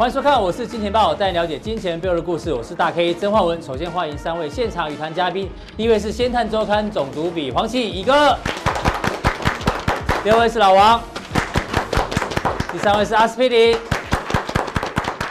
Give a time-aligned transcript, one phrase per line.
[0.00, 2.50] 欢迎收看，我是金钱豹，带你了解金钱背后的故事。
[2.54, 3.60] 我是大 K 曾焕文。
[3.60, 5.46] 首先欢迎三位现场与谈嘉宾，
[5.76, 8.34] 第一位是《先探周刊》总主笔黄奇乙哥，
[10.24, 10.98] 第二位是老王，
[12.72, 13.76] 第三位是阿斯匹林。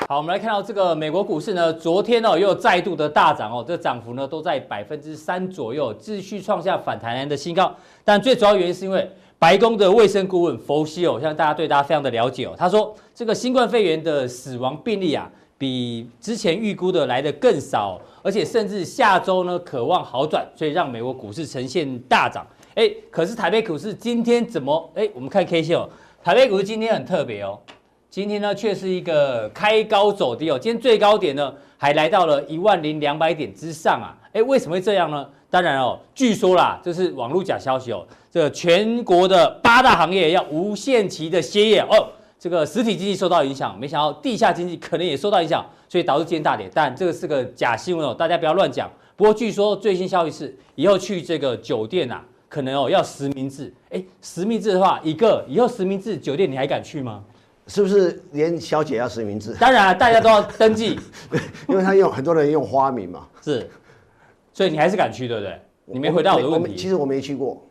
[0.08, 7.76] 好，我们来看到这个美国股市呢，昨天哦又再度的大涨哦，这涨幅呢都在百分之三左右，继续创下反弹的新高。
[8.06, 22.46] 但最主要原因是因为白宫的卫生顾问佛西哦，像大家对大家非常的了解哦，他说这个新冠肺炎的死亡病例啊，比之前预估的来得更少，而且甚至下周呢可望好转，所以让美国股市呈现大涨。
[22.76, 24.92] 哎，可是台北股市今天怎么？
[24.94, 25.88] 哎，我们看 K 线哦，
[26.22, 27.58] 台北股市今天很特别哦。
[28.10, 30.60] 今天呢，却是一个开高走低哦。
[30.60, 34.12] 今天最高点呢，还来到了一万零两百点之上啊。
[34.34, 35.26] 哎，为什么会这样呢？
[35.50, 38.06] 当然哦，据说啦，这是网络假消息哦。
[38.32, 42.10] 这个全国的八大行业要无限期的歇业哦。
[42.38, 46.70] 这个实体经济受到影响，没想到地下经济可能也受到影响，所以导致今天大跌。
[46.74, 48.90] 但这个是个假新闻哦，大家不要乱讲。
[49.18, 53.74] 不过据说最新消息是，以后去这个酒店啊，可能哦要实名制。
[53.90, 57.22] 哎，实名制的话，一个以后实名制酒店你还敢去吗？
[57.68, 59.54] 是不是连小姐要实名制？
[59.60, 60.98] 当然啊，大家都要登记，
[61.68, 63.28] 因为他用很多人用花名嘛。
[63.44, 63.70] 是，
[64.54, 65.60] 所以你还是敢去，对不对？
[65.86, 66.76] 你没回答我的问题。
[66.76, 67.62] 其实我没去过，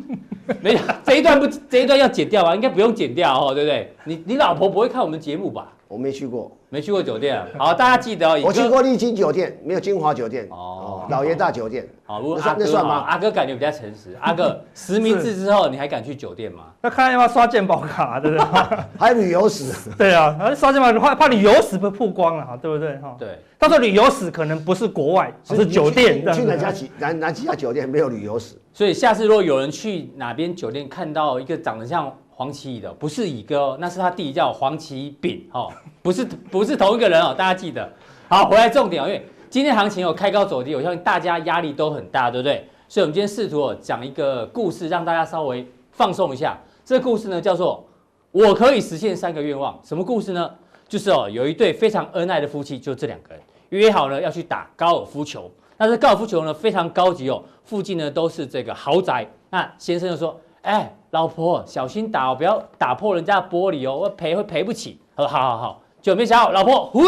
[0.62, 2.54] 没这一段不这一段要剪掉啊？
[2.54, 3.92] 应该不用剪掉哦，对不对？
[4.04, 5.72] 你你老婆不会看我们节目吧？
[5.88, 7.46] 我没去过，没去过酒店啊。
[7.58, 8.40] 好，大家记得哦。
[8.42, 10.48] 我去过丽晶酒店，没有金华酒店。
[10.50, 11.86] 哦，老爷大酒店。
[12.02, 13.04] 好，如果阿哥算吗？
[13.06, 14.16] 阿哥感觉比较诚实。
[14.22, 16.68] 阿哥 实名制之后，你还敢去酒店吗？
[16.80, 18.46] 那看要不要刷健保卡，对不对？
[18.98, 19.70] 还有旅游史。
[19.98, 22.96] 对啊，刷健保怕怕旅游史被曝光了，对不对？
[23.02, 23.16] 哈。
[23.18, 23.38] 对。
[23.58, 26.24] 他说旅游史可能不是国外，是酒店。
[26.32, 28.56] 去哪家几哪哪几家酒店没有旅游史？
[28.72, 32.10] 所以下次如果有人去哪边酒店看到一个长得像。
[32.42, 35.72] 黄奇乙的不是乙哥哦，那是他弟弟叫黄奇丙哦，
[36.02, 37.88] 不是不是同一个人哦，大家记得。
[38.28, 42.68] 好，回来重点哦，因为今天行情有开高走低，我相信大家压力都很大，对不对？
[42.88, 46.58] 所以，我们今天试图哦讲一个故事，让大家稍微放松一下。
[46.84, 47.86] 这个故事呢叫做
[48.32, 49.78] “我可以实现三个愿望”。
[49.86, 50.50] 什么故事呢？
[50.88, 55.48] 就是哦，有一对非常恩爱的夫妻，就这两个人约好了要去打高尔夫球。
[55.76, 59.24] 那这高尔夫球呢非常高级哦，附近呢都是这个豪宅。
[59.48, 64.98] 那先生就说：“哎。”老婆，小心打哦，不要打破人家的玻璃哦，我赔会赔不起。
[65.14, 67.02] 他说好好好，就没想到老婆呼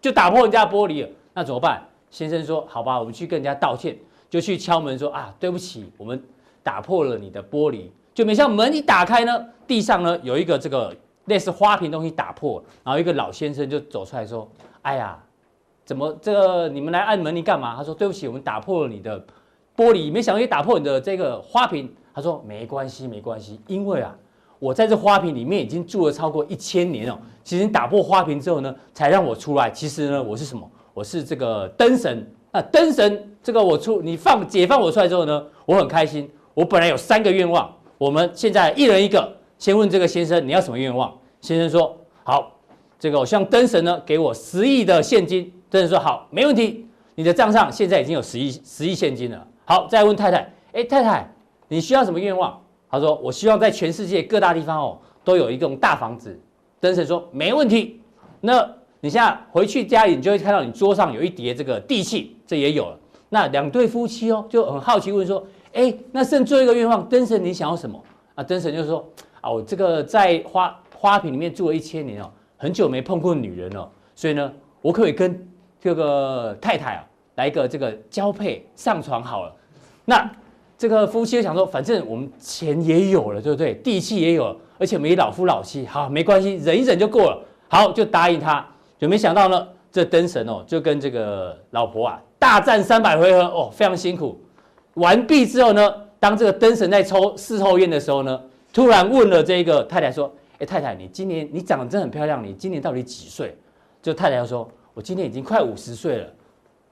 [0.00, 1.86] 就打破人家玻璃了，那怎么办？
[2.08, 3.94] 先生说好吧，我们去跟人家道歉，
[4.30, 6.18] 就去敲门说啊，对不起，我们
[6.62, 7.90] 打破了你的玻璃。
[8.14, 10.96] 就没想到门一打开呢，地上呢有一个这个
[11.26, 14.48] 类似花瓶东西打破，然后一个老先生就走出来说，
[14.80, 15.22] 哎呀，
[15.84, 17.76] 怎么这个你们来按门铃干嘛？
[17.76, 19.20] 他说对不起，我们打破了你的
[19.76, 21.94] 玻璃，没想到也打破你的这个花瓶。
[22.18, 24.12] 他说没关系，没关系，因为啊，
[24.58, 27.16] 我在这花瓶里面已经住了超过一千年了。
[27.44, 29.70] 其实你打破花瓶之后呢，才让我出来。
[29.70, 30.68] 其实呢，我是什么？
[30.92, 33.36] 我是这个灯神啊，灯神。
[33.40, 36.28] 这个我出，你放解放我出来之后呢，我很开心。
[36.54, 39.32] 我本来有三个愿望，我们现在一人一个。
[39.56, 41.16] 先问这个先生，你要什么愿望？
[41.40, 42.50] 先生说好，
[42.98, 45.52] 这个我希望灯神呢给我十亿的现金。
[45.70, 46.84] 灯神说好，没问题。
[47.14, 49.46] 你的账上现在已经有十亿十亿现金了。
[49.64, 51.32] 好，再问太太，哎，太太。
[51.68, 52.60] 你需要什么愿望？
[52.90, 56.40] 他说：“我希望在全世界各大地方哦，都有一栋大房子。”
[56.80, 58.00] 灯神说：“没问题。”
[58.40, 58.66] 那
[59.00, 62.98] 你现在回去家里，你就会看到你桌上有一叠这个地契，这也有了。
[63.28, 68.02] 那两对夫妻哦，就很好奇问说：“哎，那剩最后一个愿望，灯神你想要什么？”
[68.34, 69.06] 啊，灯神就说
[69.42, 74.50] ：“啊，我这个在花花瓶里面住了一千年哦，很久没碰过女人了，所以呢，
[74.80, 75.46] 我可以跟
[75.78, 77.04] 这个太太啊
[77.34, 79.54] 来一个这个交配上床好了。”
[80.06, 80.30] 那。
[80.78, 83.74] 这个夫妻想说，反正我们钱也有了，对不对？
[83.74, 87.42] 地契也有了，而且没老夫老妻，好，没关系，忍一忍就够了。
[87.66, 88.64] 好，就答应他。
[88.96, 94.40] 就没想到呢，这灯神哦，就跟这个老婆啊大战三百回合哦，非常辛苦。
[94.94, 98.40] 完毕之后呢，当这个灯神在抽事后烟的时候呢，
[98.72, 103.56] 突然问了这个太太说：“哎，太太，你今年你长得真很漂亮，你今年到底几岁？”
[104.00, 106.26] 就太太说：“我今年已经快五十岁了。”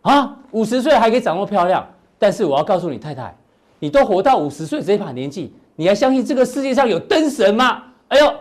[0.02, 1.86] 啊，五十岁还可以长那么漂亮？
[2.18, 3.36] 但是我要告诉你，太太。
[3.78, 7.82] 你都活到五十岁这一把年纪，你还相信这个世界上有灯神吗？
[8.08, 8.34] 哎呦，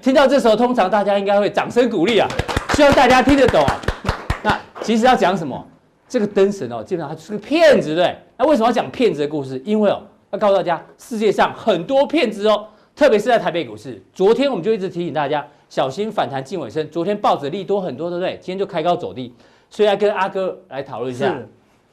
[0.00, 2.28] 听到这时候，通常大家应该会掌声鼓励啊，
[2.74, 3.80] 希望大家听得懂啊。
[4.42, 5.66] 那其实要讲什么？
[6.08, 8.16] 这个灯神哦，基本上他是个骗子，对不对？
[8.36, 9.60] 那为什么要讲骗子的故事？
[9.64, 14.00] 因为哦，要告诉大家，世界上很多骗子哦，特别是在台北股市。
[14.14, 16.88] 昨天我们就一直提醒大家，小心反弹近尾声。
[16.90, 18.38] 昨天报纸利多很多，对不对？
[18.40, 19.34] 今天就开高走低，
[19.68, 21.34] 所以来跟阿哥来讨论一下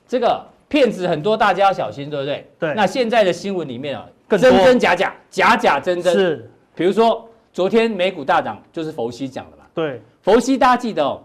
[0.07, 0.45] 这个。
[0.75, 2.51] 骗子很多，大家要小心，对不对？
[2.59, 2.73] 对。
[2.75, 6.13] 那现在的新闻里面啊，真真假假，假假真真。
[6.13, 6.51] 是。
[6.75, 9.63] 比如说，昨天美股大涨，就是佛西讲的嘛。
[9.73, 11.23] 对，佛西大家记得哦，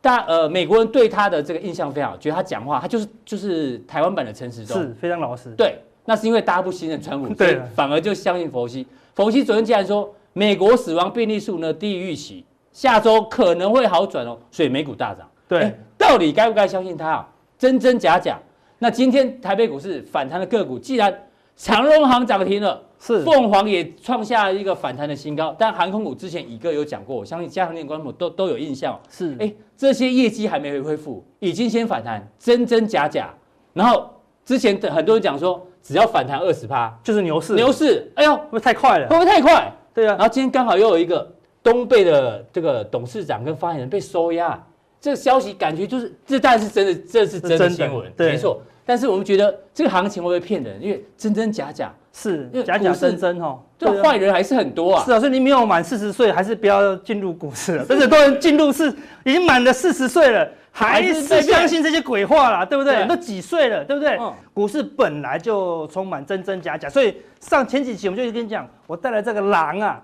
[0.00, 5.50] 大呃美国人对他的这个印象非常好，觉得他讲话他就是就是台湾版的陈时中，是非常老实。
[5.50, 8.86] 对，那是因为大家不信任川普，对反而就相信佛西。
[9.14, 15.28] 佛西昨天竟然说美国死亡病例数呢低于预期，下周可能会好转哦，所以美股大涨。
[15.46, 17.28] 对，欸，到底该不该相信他啊？
[17.58, 18.38] 真真假假？
[18.78, 21.26] 那今天台北股市反弹的个股，既然
[21.56, 29.00] 长荣行涨停了，是凤凰也创下一个反弹的新高，但航空股之前乙哥有讲过，我相信加强錠观众都都有印象。
[29.08, 33.32] 是，哎，这些业绩还没恢复，已经先反弹，真真假假？
[33.72, 34.10] 然后
[34.44, 39.08] 之前很多人讲说，只要反弹二十趴就是牛市，牛市，哎呦，会不会太快了？
[39.08, 39.72] 会不会太快？
[39.94, 40.10] 对啊。
[40.10, 41.26] 然后今天刚好又有一个
[41.62, 44.62] 东贝的这个董事长跟发言人被收押。
[45.06, 48.60] 这个消息感觉就是，这当然是真的，这是真的新闻，没错。
[48.84, 50.82] 但是我们觉得这个行情会不会骗人？
[50.82, 55.04] 因为真真假假是，假假真真哈，这坏人还是很多啊。
[55.04, 57.86] 是啊，所以你没有满四十岁，还是不要进入股市了。
[57.88, 58.92] 但是很多人进入是
[59.24, 63.06] 已经满了四十岁了，还是相信这些鬼话啦，对不对？
[63.06, 64.18] 都几岁了，对不对？
[64.52, 70.02] 股市本来就充满真真假假，所以上前几期我们就跟你讲，我带来这个狼啊，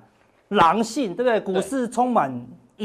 [0.50, 1.40] 狼性，对不对？
[1.40, 2.32] 股市充满。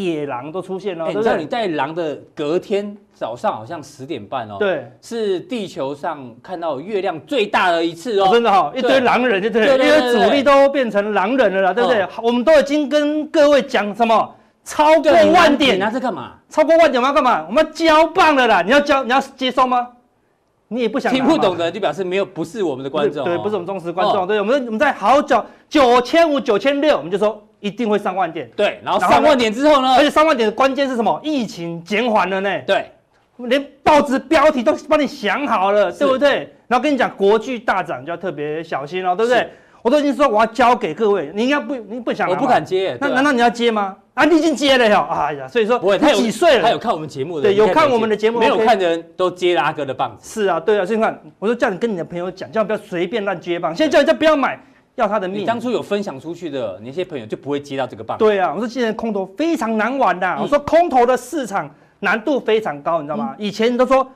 [0.06, 1.08] 野狼都出现了？
[1.08, 12.02] 你知道你带狼的隔天早上好像十点半哦，对，是地球上看到月亮最大的一次哦，哦真的哈、哦，一堆狼人就对，对，对，对，对，因为主力都变成狼人了啦，对不对？
[12.04, 16.34] 哦、我们都已经跟各位讲什么，超过万点，那是干嘛？
[16.50, 17.46] 超过万点我们要干嘛？
[17.48, 18.62] 我们要交棒了啦！
[18.62, 19.88] 你要交，你要接收吗？
[20.70, 27.42] 你也不想听不懂的就表示没有，不是我们的观众，对，不是我们忠实观众，哦、对，我们我们在好九九千五九千六，我们就说。
[27.60, 29.96] 一定会上万点，对，然后上万点之后呢？
[29.96, 31.20] 而且上万点的关键是什么？
[31.24, 32.50] 疫情减缓了呢？
[32.66, 32.92] 对，
[33.38, 36.54] 连报纸标题都帮你想好了，对不对？
[36.68, 39.50] 然后跟你讲国巨大涨就要特别小心哦，对不对？
[39.82, 43.96] 我都已经说我要交给各位，你应该不，你不想，我不敢接，那难道你要接吗？
[44.16, 46.64] 啊，你已经接了哟，哎呀，所以说，不会，他几岁了？
[46.64, 50.42] 他有看我们节目的，对，有看我们的节目，没有看的人都接了阿哥的棒子。
[50.42, 54.60] 是啊，对啊，所以你看，我说叫你跟你的朋友讲，叫你不要随便乱接棒，现在叫人家不要买。
[54.98, 55.42] 要他的命！
[55.42, 58.18] 你当初有分享出去的那些朋友就不会接到这个棒。
[58.18, 60.38] 对啊，我说现在空头非常难玩的。
[60.42, 63.36] 我说空头的市场难度非常高，你知道吗？
[63.38, 64.10] 以前都说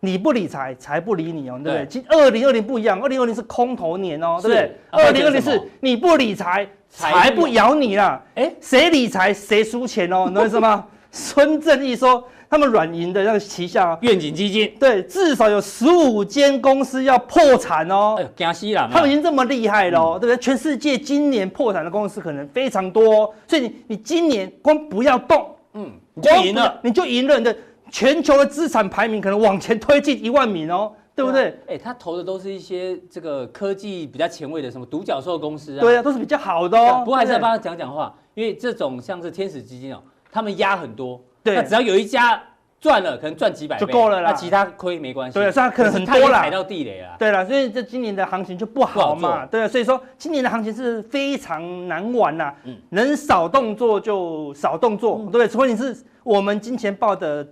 [0.00, 1.86] 你不理财，财不理你哦，对不对？
[1.86, 4.76] 今二零二零不一样，二零二零是空头年哦，对不对？
[4.90, 8.20] 二零二零是你不理财，财不咬你啦。
[8.34, 10.84] 哎，谁理财谁输钱哦，你懂意思吗？
[11.12, 12.22] 孙正义说。
[12.50, 18.14] 他们软银的那个旗下愿景基金，对，至少有十五间公司要破产哦。
[18.18, 20.36] 哎呦，他们已经这么厉害了，嗯、对不对？
[20.38, 27.38] 全世界今年破产的公司可能非常多，哦，所以你你今年光不要动，嗯，你就赢了，你就赢了。
[27.38, 27.54] 你的
[27.90, 31.54] 全球的资产排名可能往前推进一万名哦，对不对？
[31.66, 35.80] 哎、啊，他投的都是一些这个科技比较前卫的，什么独角兽公司啊？
[35.80, 37.02] 对啊，都是比较好的哦。
[37.04, 40.02] 不过还是要帮他讲讲话，因为这种像是天使基金哦，
[40.32, 41.20] 他们压很多。
[41.42, 42.42] 那只要有一家
[42.80, 44.30] 赚了，可能赚几百就够了啦。
[44.30, 45.36] 那其他亏没关系。
[45.36, 46.42] 对，它可能很多啦。
[46.42, 47.16] 踩到地雷了。
[47.18, 49.44] 对了，所以这今年的行情就不好嘛。
[49.46, 52.54] 对，所以说今年的行情是非常难玩呐。
[52.62, 52.76] 嗯。
[52.90, 55.48] 能少动作就少动作，对不对？
[55.48, 57.44] 除非你是我们金钱豹的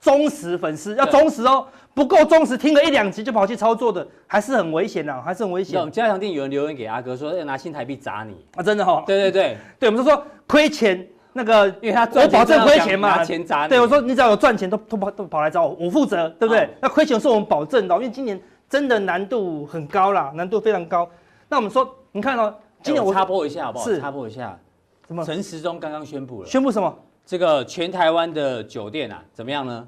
[0.00, 1.66] 忠实粉丝，要忠实哦。
[1.92, 5.90] 不够忠实，听个一两集就跑去操作的，还是很危险的，还是很危险。
[5.90, 9.02] 加强店有人留言给阿哥说要拿新台币砸你啊，真的哈。
[9.06, 11.06] 对对对，对，我们就说亏钱。
[11.32, 13.68] 那个，因为他我保证亏钱嘛，钱砸你。
[13.70, 16.68] 对，我说你只要有赚钱都都跑都跑来找我，我负责，对不对？
[16.80, 21.08] 那亏钱是我们保证的，因为今年真的难度很高啦，难度非常高。
[21.48, 23.84] 那我们说，你看哦，今年我插播一下好不好？
[23.84, 24.58] 是插播一下，
[25.06, 25.24] 什么？
[25.24, 26.92] 陈时中刚刚宣布了，宣布什么？
[27.24, 29.86] 这个全台湾的酒店啊，怎么样呢？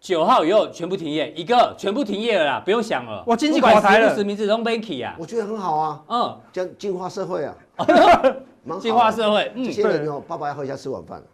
[0.00, 3.22] 九号以后全部停业，一个全部停业了啦，不用想了。
[3.26, 5.14] 我经济垮台了，实名制都没起啊。
[5.18, 7.54] 我觉得很好啊，嗯，这样净化社会啊。
[8.80, 11.24] 进化社会，嗯，这些人哦，爸爸要回家吃晚饭了。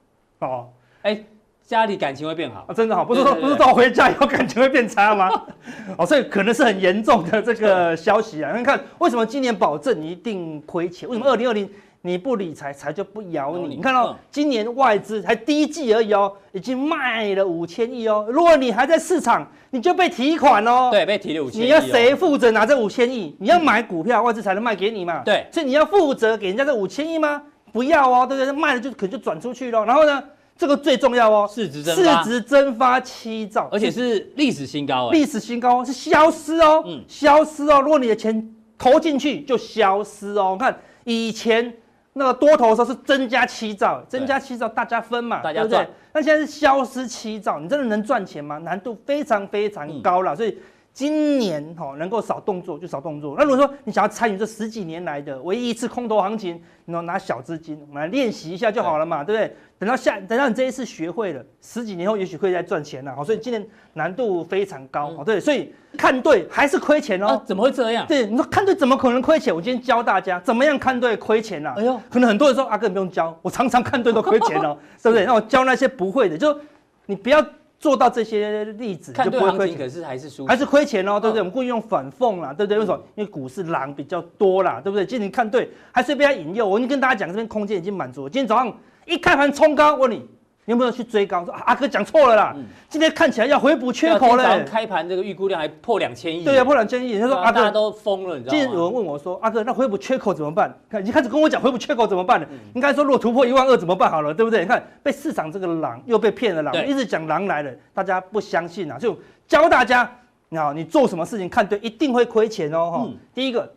[0.41, 0.69] 哦，
[1.03, 1.23] 哎，
[1.63, 5.29] 家里感情会变好啊，真的好，不是说不是到回家以后感情会变差吗？
[5.99, 8.57] 哦，所以可能是很严重的这个消息啊。
[8.57, 11.09] 你看，为什么今年保证你一定亏钱？
[11.09, 11.69] 为什么二零二零
[12.09, 13.77] 你不理财，财就不咬你？
[13.77, 18.27] 你看到今年外资才第一季而已哦，已经卖了五千亿哦。
[18.31, 20.89] 如果你还在市场，你就被提款哦。
[20.91, 21.65] 对，被提了五千亿。
[21.65, 23.37] 你要谁负责拿这五千亿？
[23.39, 25.23] 你要买股票，外资才能卖给你嘛。
[25.23, 27.43] 对，所以你要负责给人家这五千亿吗？
[27.73, 28.53] 不要哦，对不对？
[28.53, 29.85] 卖了就可能就转出去喽。
[29.85, 30.25] 然后呢，
[30.57, 35.11] 这个最重要哦，市值蒸发，市值蒸发七兆，而且是历史新高。
[35.11, 37.83] 历史新高是消失哦，嗯，消失哦。
[37.83, 40.57] 如果你的钱投进去就消失哦。
[40.59, 40.75] 看
[41.05, 41.75] 以前
[42.19, 45.89] 那个多头的时候是增加七兆，增加七兆大家分嘛，对不对？
[46.13, 48.59] 那现在是消失七兆，你真的能赚钱吗？
[48.59, 50.59] 难度非常非常高了，所以。
[50.99, 53.37] 今年哈能够少动作就少动作。
[53.39, 59.57] 那如果说你想要参与这十几年来的唯一一次空头行情，你要拿小资金，我们来练习一下就好了嘛，对，不对？
[59.79, 63.15] 等到下等到你这一次学会了，十几年后也许会再赚钱了。
[63.15, 67.41] 好，所以今年难度非常高，哦，对，所以看对还是亏钱哦。
[67.47, 68.05] 怎么会这样？
[68.09, 69.55] 对，你说看对怎么可能亏钱？
[69.55, 71.75] 我今天教大家怎么样看对亏钱啊。
[71.77, 75.25] 哎呦，可能很多人说阿哥你不用教，我常常看对都亏钱哦， 对不对？
[75.25, 76.59] 那我教那些不会的，就
[77.07, 77.41] 你不要。
[77.79, 81.41] 做到这些例子就不会亏钱，可是还是输，还是亏钱哦，对不对？
[81.41, 82.79] 我们故意用反讽啦，对不对？
[82.79, 83.01] 为什么？
[83.15, 85.07] 因为股市狼比较多啦，对不对？
[85.07, 88.31] 今天你看对，还是被他引诱，我已经跟大家讲，这边空间已经满足了。
[88.31, 90.27] 今天早上一开盘冲高，问你。
[90.69, 91.43] 你有没有去追高？
[91.47, 94.63] 说阿哥讲错了啦，嗯、今天看起来要回补缺口了。
[94.65, 96.45] 开盘这个预估量还破两千亿。
[96.45, 97.19] 对呀、啊，破两千亿。
[97.19, 98.59] 他说阿哥大家都疯了，你知道吗？
[98.59, 100.79] 今天有人问我说，阿哥那回补缺口怎么办？
[100.91, 102.47] 看，你开始跟我讲回补缺口怎么办了？
[102.51, 104.61] 嗯、应该说如果突破一万二怎么办好了，对不对？
[104.61, 110.11] 你看被市场这个狼又被骗了狼，一直讲狼来了，大家不相信啊，就教大家，
[110.51, 113.07] 你好，你做什么事情看对，一定会亏钱哦。
[113.07, 113.73] 嗯、第一个，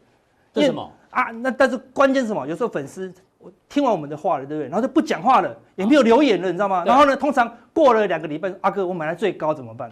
[0.55, 1.31] 为什么啊？
[1.31, 2.45] 那但是关键是什么？
[2.45, 3.09] 有时候粉丝。
[3.41, 4.67] 我听完我们的话了，对不对？
[4.69, 6.83] 然后就不讲话了，也没有留言了，你知道吗？
[6.85, 9.89] 然后呢，通常过了两个礼拜，阿哥，我买来最高怎么办？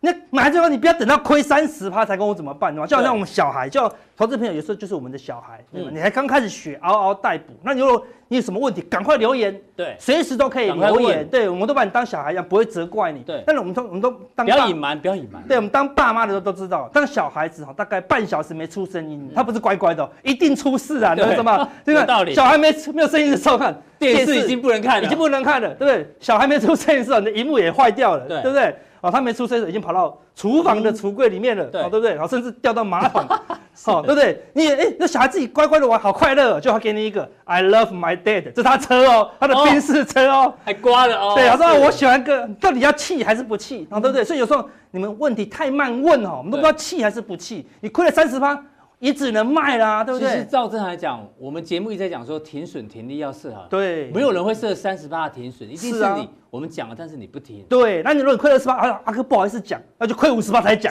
[0.00, 2.72] 那买来最高，你不要等到亏三十趴才跟我怎么办？
[2.72, 2.86] 对吧？
[2.86, 5.90] 就好像我们小孩，就投资朋友有时候就是我们的小孩，对吧？
[5.92, 7.52] 你还刚开始学，嗷嗷待哺。
[7.64, 11.26] 那你如果你有什么问题，赶快留言，对，随时都可以留言。
[11.26, 13.22] 对，我们都把你当小孩一样，不会责怪你。
[13.22, 15.42] 对，但是我们都我们都当不要隐瞒，不要隐瞒。
[15.48, 21.12] 对，我们当爸妈的时候都知道，当小孩子哈，大概半小时没出声音，他不是乖乖的，一定出事啊！
[21.14, 21.68] 你知道吗？
[21.84, 22.34] 这个道理。
[22.34, 26.14] 小孩没没有声音的时候看电视已经不能看了，已经不能看了，对不对？
[26.20, 28.76] 小孩没出声音的时候，你的荧幕也坏掉了，对不对？
[29.00, 32.10] 哦，他没出生，已经跑到厨房的橱柜里面了，对，对不对？
[32.14, 33.24] 然后甚至掉到马桶，
[33.84, 34.42] 好，对不对？
[34.54, 41.34] 你也哎，那小孩自己乖乖的玩，好快乐，就他给你一个 I love my dad，这是他车哦，他的宾士车哦，还刮了哦。
[41.36, 43.86] 对，他说我喜欢个，到底要气还是不气？
[43.90, 44.24] 啊，对不对？
[44.24, 47.66] 所以有时候你们问题太慢问哦，我们都不知道气还是不气。
[47.80, 48.60] 你亏了三十趴。
[48.98, 50.30] 也只能卖啦，对不对？
[50.30, 53.66] 其实照正常来讲，我们节目一直在讲说停损停利要设好。
[53.70, 56.28] 对，没有人会设三十八的停损，一定是你。
[56.50, 57.62] 我们讲了，但是你不听。
[57.68, 60.90] 对，那你如果亏二十八，阿阿哥不好意思讲，那就亏五十八才讲。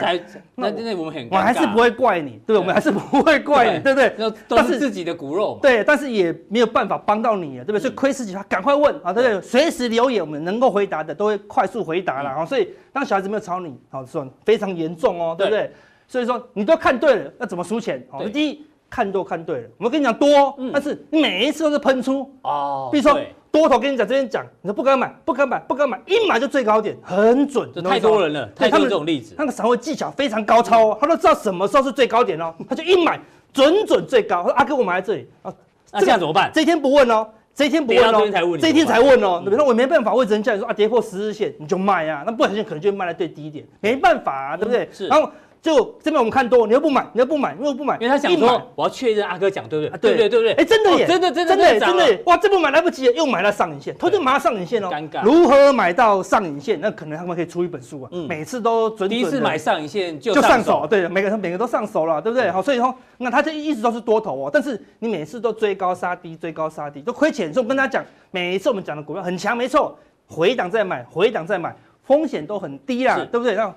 [0.54, 4.32] 那那我们很，我还是不会怪你，对，我们还是不会怪你，对不对？
[4.46, 5.58] 都是自己的骨肉。
[5.60, 7.80] 对，但是也没有办法帮到你，对不对？
[7.80, 9.42] 所以亏十几趴，赶快问啊，对不对？
[9.42, 12.46] 随时留言，我们能够回答的都会快速回答了啊。
[12.46, 15.72] 所以当小孩子没有吵你，好，算非常严重哦，对不对？
[16.08, 18.04] 所以说你都看对了，那怎么输钱？
[18.10, 18.64] 好，第一。
[18.90, 22.88] 看都看对了，我跟你讲多，嗯、但是你每一次都是喷出哦。
[22.90, 27.70] 比如说多头跟你讲这边讲，你说不敢买，不敢买，不敢买，一买就最高点，很准。
[27.74, 29.34] 这太多人了，太多这种例子。
[29.36, 33.20] 那个散户技巧非常高超哦，他都知道什么时候是最高点哦，他就一买
[33.52, 34.38] 准准最高。
[34.42, 35.52] 他说阿哥，我买在这里啊，
[35.92, 36.50] 那这样怎么办？
[36.54, 39.42] 这一天不问哦，这一天不问哦，这一天才问哦。
[39.44, 44.88] 那我没办法，我只能叫你说啊，跌破十日线你就卖啊，那不小心可能就卖在最低点，没办法啊，对不对？
[44.90, 45.08] 是。
[45.08, 45.30] 然后。
[45.60, 50.14] 就这边我们看多，你又不买，你又不买，你又不买，因为他想说我要确认阿哥讲对不对？
[50.14, 54.88] 对对对对，哎，真的耶，真的真的真的真的，哇，这不买来不及，又买了上影线，他就买到上影线哦。
[54.88, 55.22] 尴尬。
[55.24, 56.80] 如何买到上影线？
[56.80, 59.10] 那可能他们可以出一本书啊，每次都准准。
[59.10, 62.48] 第一次买上影线就就上手，对，每个人每个都上手了，对不对？
[62.50, 67.52] 好，所以说那他这一直都是多头哦，但是你每次都追高杀低，追高杀低都亏钱。
[67.52, 69.98] 所以我跟他讲，每一次我们讲的股票很强，没错，
[70.28, 71.74] 回档再买，回档再买，
[72.04, 73.56] 风险都很低啦，对不对？
[73.56, 73.74] 那。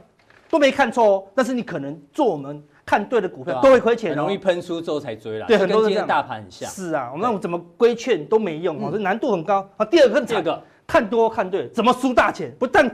[0.52, 5.48] 都没看错哦，但是你可能做我们看对的股票都会亏钱，很容易喷出之后才追了。
[5.48, 6.06] 对，很多人这样。
[6.06, 6.70] 大盘很像。
[6.70, 9.68] 是啊，我们那种怎么规劝都没用哦，这难度很高。
[9.78, 12.54] 啊，第二个，第二个看多看对，怎么输大钱？
[12.60, 12.94] 不但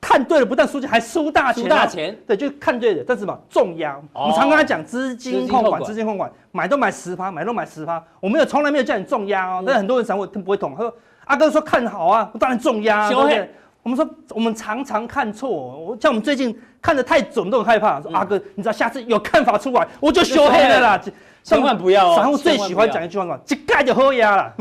[0.00, 1.64] 看对了，不但输钱，还输大钱。
[1.64, 2.16] 输大钱。
[2.24, 4.00] 对，就看对了，但是什么，重压。
[4.12, 8.00] 我们常跟他讲资金控管，资金控管，买都买十趴，买都买十趴。
[8.20, 10.94] 我没有从来没有叫你重压哦，但是很多人散户他不会懂，他说
[11.24, 13.50] 阿哥说看好啊，我当然重压，对不对？
[13.82, 16.56] 我们说我们常常看错，我像我们最近。
[16.82, 21.00] 看的太准都很害怕，说阿哥，你知道下次有看法出来，我就修黑了啦。
[21.44, 22.16] 千万不要哦。
[22.16, 24.52] 散户最喜欢讲一句话，嘛一盖就好压了，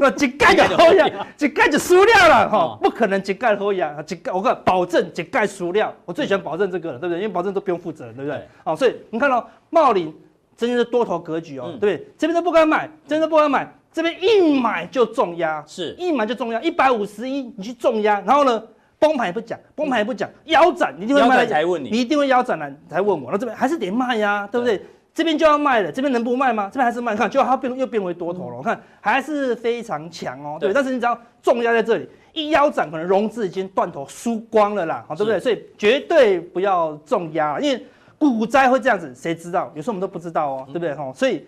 [0.00, 1.06] 那一盖就好压，
[1.38, 5.94] 一盖就输掉了哈，不可能一盖好压，一盖我看保证一盖输掉。
[6.04, 7.22] 我最喜欢保证这个了，对不对？
[7.22, 8.44] 因为保证都不用负责，对不对？
[8.64, 10.12] 好，所以你看到茂林
[10.56, 12.08] 真的是多头格局哦，对不对？
[12.18, 18.62] 这边都不敢买，真的不敢买，这边一买就重压，是一买就重压，一百五十一你去重压，然后呢？
[19.00, 23.30] 崩盘也不讲，崩盘也不讲，腰斩你一定会卖才问你，你一定会腰斩了才问我。
[23.30, 24.82] 那这边还是得卖呀，对不对？
[25.14, 26.68] 这边就要卖了，这边能不卖吗？
[26.68, 30.72] 这边还是卖，看，就它变又变为多头了，我看还是非常强哦，对。
[30.72, 35.38] 但是你只要重压在这里，一腰斩，可能融资已经断头输光了啦，好，对不对？
[35.38, 37.86] 所以绝对不要重压，因为
[38.18, 39.70] 股灾会这样子，谁知道？
[39.76, 40.92] 有时候我们都不知道哦，对不对？
[40.92, 41.46] 哈，所以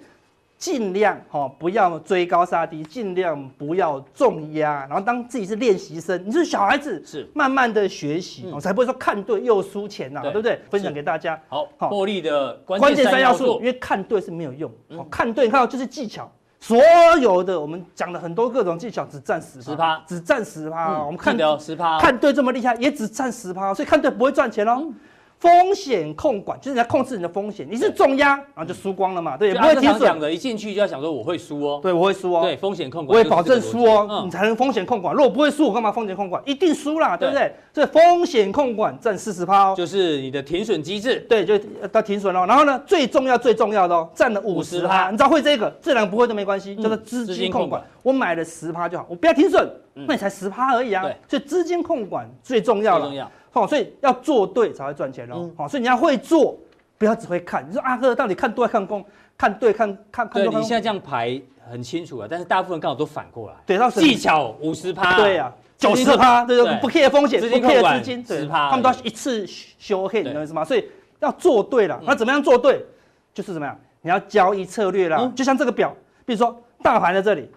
[0.60, 7.26] 尽量哈不要追高杀低，尽量不要重压，然后当自己是练习生，你是小孩子，是。
[7.34, 10.32] 慢慢的学习，我、嗯、才不会说看对又输钱呐、啊，对。
[10.32, 10.60] 不对？
[10.68, 11.40] 分享给大家。
[11.48, 16.76] 好，获利的关键三要素，因为看对是没有用，嗯、看对你看到就是技巧，所
[17.22, 21.02] 有的我们讲了很多各种技巧，只占十十趴，只占十趴。
[21.02, 24.76] 我们看十趴，看对这么厉害，也只占十趴，所以看对不会赚钱哦。
[24.82, 24.94] 嗯
[25.40, 30.30] 风险控管就是你要控制你的风险，你是重压，然后就输光了嘛，对，不会停损的。
[30.30, 35.14] 一进去就要想说我会输哦，对，我会输哦，对，风险控管，我也保证输哦，你才能风险控管。
[35.14, 36.42] 如果不会输，我干嘛风险控管？
[36.44, 37.50] 一定输啦，对不对？
[37.72, 41.58] 所以风险控管占四十趴哦，就是你的停损机制，对，就
[41.90, 42.46] 到停损了。
[42.46, 47.82] 然后呢，最重要最重要的哦，占了五十趴，你知道会这个，这两个不会都没关系，叫做资金控管。
[48.02, 51.02] 我买了十趴就好，我不要停损，那你才十趴而已啊。
[51.26, 53.30] 所以资金控管最重要了。
[53.52, 55.50] 好，所以要做对才会赚钱哦。
[55.56, 56.56] 好，所以你要会做，
[56.96, 57.66] 不要只会看。
[57.68, 59.04] 你说阿哥到底看多还看空？
[59.36, 60.52] 看对看看看多。
[60.52, 61.40] 对，你现在这样排
[61.70, 63.56] 很清楚了，但是大部分刚好都反过来。
[63.66, 65.16] 对，到技巧五十趴。
[65.16, 70.64] 对呀，九十趴，对对，不 care 风险，不 care 资金，十趴，他们都要一次修黑，你知道吗？
[70.64, 70.84] 所以
[71.20, 72.00] 要做对了。
[72.04, 72.84] 那怎么样做对？
[73.32, 73.76] 就是怎么样？
[74.02, 75.32] 你要交易策略啦。
[75.34, 77.50] 就像这个表，比如说大盘在这里。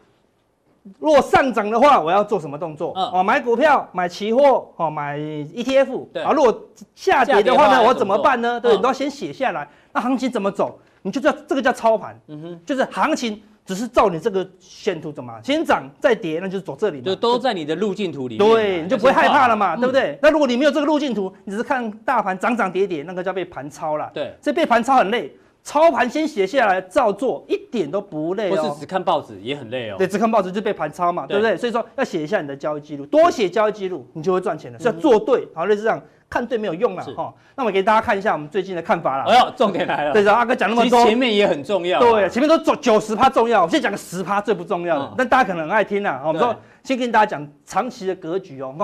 [0.99, 2.91] 如果上涨的话，我要做什么动作？
[2.93, 6.07] 哦、嗯，买股票、买期货、哦，买 ETF。
[6.13, 6.61] 对啊，如果
[6.93, 8.59] 下跌的话呢，我怎么办呢？
[8.59, 9.67] 对，你都要先写下来。
[9.93, 10.77] 那行情怎么走？
[11.01, 12.19] 你就叫这个叫操盘。
[12.27, 17.01] 嗯哼，就是行情只是照你这个线图怎么先涨再跌，那就是走这里。
[17.01, 18.49] 就都在你的路径图里面。
[18.49, 20.19] 对，你就不会害怕了嘛，对不对？
[20.21, 24.11] 那如果你没有这个路径图，你只是看大盘涨涨跌跌，那个叫被盘操了。
[24.13, 25.33] 对，所以被盘操很累。
[25.63, 28.55] 操盘先写下来，照做，一点都不累哦。
[28.55, 29.95] 不是只看报纸也很累哦。
[29.97, 31.57] 对，只看报纸就被盘操嘛，对，对不对？
[31.57, 34.77] 所以说要写一下你的交易记录，多写交易记录，你就会赚钱了。
[34.77, 37.33] 是要做对，好，类似这样，看对没有用了哈。
[37.55, 39.31] 那我给大家看一下我们最近的看法了。
[39.31, 40.11] 哎呦，重点来了。
[40.11, 41.97] 对，然后阿哥讲那么多，前面也很重要。
[42.01, 45.13] 对，前面都九九十趴重要，我现在讲个十趴最不重要的。
[45.17, 46.21] 但大家可能很爱听啊。
[46.25, 48.75] 我们说先跟大家讲长期的格局哦。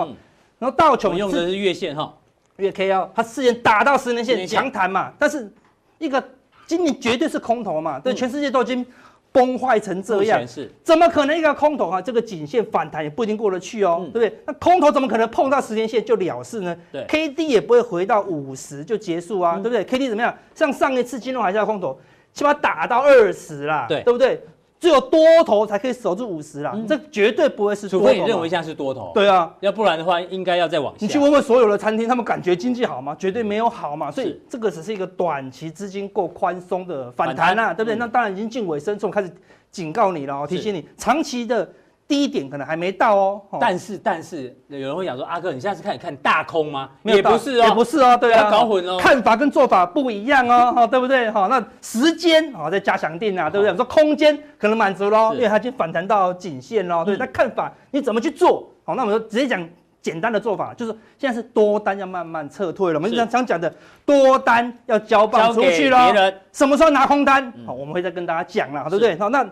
[0.57, 2.13] 然后道琼用的是月线哈，
[2.55, 5.51] 月 K 哦，它之前打到十年线强弹嘛，但是
[5.97, 6.23] 一个。
[6.69, 7.97] 今年绝对是空头嘛？
[7.97, 8.85] 对，全世界都已经
[9.31, 11.99] 崩坏成这样，是怎么可能一个空头啊？
[11.99, 14.39] 这个颈线反弹也不一定过得去哦，对不对？
[14.45, 16.77] 那空头怎么可能碰到时间线就了事呢？
[16.91, 20.31] 对，K D 也不会回到五十就结束啊，对不对？K D 怎么样？
[20.53, 21.99] 像上一次金融海啸空头，
[22.33, 24.39] 起码打到二十啦，对，对不对？
[24.79, 28.05] 只有多头才可以守住五十啦，这绝对不会是多头。
[28.05, 29.11] 除非你认为现在是多头。
[29.13, 30.97] 对啊，要不然的话，应该要再往下。
[31.01, 33.15] 你去问问所有的餐厅，他们感觉经济好吗？
[33.19, 34.09] 绝对没有好嘛。
[34.09, 37.95] 所以这个只是一个短期资金够宽松的反弹啊，对不对？
[37.95, 39.29] 那当然已经近尾声，从开始
[39.69, 41.69] 警告你了，提醒你长期的。
[42.09, 46.89] 低点可能还没到哦，但是但是有人会讲说，阿哥，你现在是看看大空吗？
[47.03, 51.29] 也不是哦，也不是哦，对啊，搞混哦，看法跟做法不一样哦，哈，对不对？
[51.29, 53.71] 哈，那时间啊再加强定啊，对不对？
[53.71, 57.15] 我说空间可能满足喽，因为它已经反弹到颈线喽，对。
[57.15, 58.67] 那看法你怎么去做？
[58.83, 59.69] 好，那我们就直接讲
[60.01, 63.71] 简单的做法，就是现在是多单要慢慢撤退了，我们常常讲的
[64.03, 67.53] 多单要交棒出去了，什么时候拿空单？
[67.67, 69.15] 好，我们会再跟大家讲了，对不对？
[69.19, 69.47] 好，那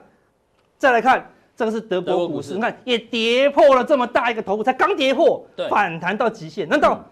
[0.80, 1.24] 再来看。
[1.58, 6.70] 这个是德国股市，你看也跌破了这么大一个头部，才刚跌破，反弹到极限。
[6.70, 7.04] 难道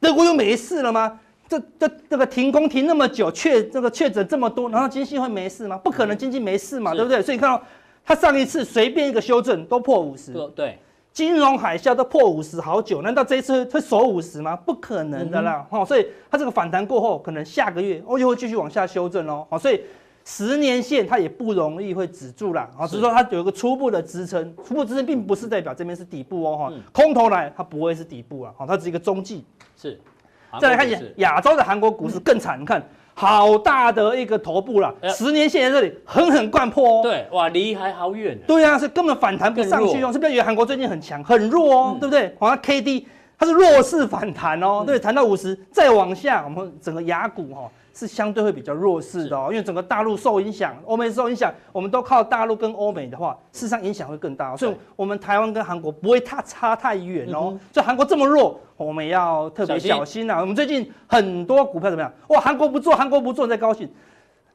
[0.00, 1.20] 德国又没事了吗？
[1.48, 5.78] 这这这个停工停那么久，确这个确诊这么多，难道经济会没事吗？
[5.78, 7.22] 不可能，经济没事嘛，对不对？
[7.22, 7.62] 所以你看到
[8.04, 10.76] 它上一次随便一个修正都破五十，对，
[11.12, 14.56] 金融海啸都破五十好久，难道这一次会守五十吗？
[14.56, 19.80] 不可能的啦，哈，所以它这个反弹过后，可能下个月哦又会继续往下修正哦，好，所以。
[20.24, 29.44] 十年线它也不容易会止住啦，啊，只是说它有一个初步的支撑，初步支撑并不是代表这边是底部哦，哈，空头来它不会是底部啊，好，它只是一个中继。
[29.76, 30.00] 是，
[30.60, 32.80] 再来看一下亚洲的韩国股市更惨，你看
[33.14, 37.02] 好大的一个头部了，十年线在这里狠狠灌破哦。
[37.02, 38.38] 对，哇，离还好远。
[38.46, 42.34] 对啊，是根本反弹不上去哦，是不是以为韩国最近很强，很弱哦，对不对？
[42.38, 47.68] 好像 K D 它是弱势反弹哦，对，弹到五十再往下，我们整个亚股哈。
[47.94, 57.58] 是相对会比较弱势的哦，因为整个大陆受影响，欧美受影响，我们都靠大陆跟欧美的话，事实上影响会更大，所以我们台湾跟韩国不会太差太远哦。
[57.72, 60.40] 所以韩国这么弱，我们要特别小心啊。
[60.40, 62.12] 我们最近很多股票怎么样？
[62.28, 63.86] 哇，韩国不做，韩国不做，你在高兴，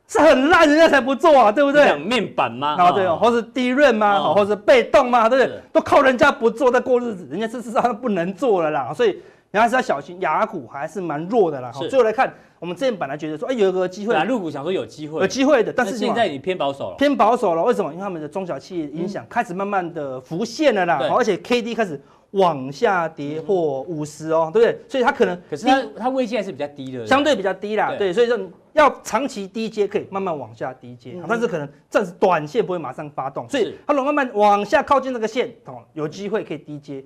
[0.08, 1.86] 是很烂，人家才不做啊，对不对？
[1.86, 2.76] 讲面板吗？
[2.78, 4.34] 啊，对哦，或是低润吗？
[4.34, 5.30] 或是被动吗？
[5.30, 5.62] 对不对？
[5.72, 9.22] 都靠人家不做在过日子，人家事实上不能做了啦，所以。
[9.50, 11.72] 你还是要小心，雅股还是蛮弱的啦。
[11.74, 17.64] 好，最后来看，我们之前本来觉得说，哎，有一个机会，入股想说有机会，有机会的，但是现在你偏保守了，偏保守了。
[17.64, 17.92] 为什么？
[17.92, 22.00] 因为他们的中小企业影响开始慢慢的浮现了啦，而且 K D 开始
[22.32, 24.80] 往下跌破五十哦，对不对？
[24.90, 28.38] 所以它可能，可是它它位阶还是比较低的，相对比较低啦，对，所以说
[28.74, 37.04] 要长期低阶可以慢慢往下低阶，但是可能暂时短线不会马上发动，所以它如果慢慢往下靠近那个线哦，有机会可以低阶，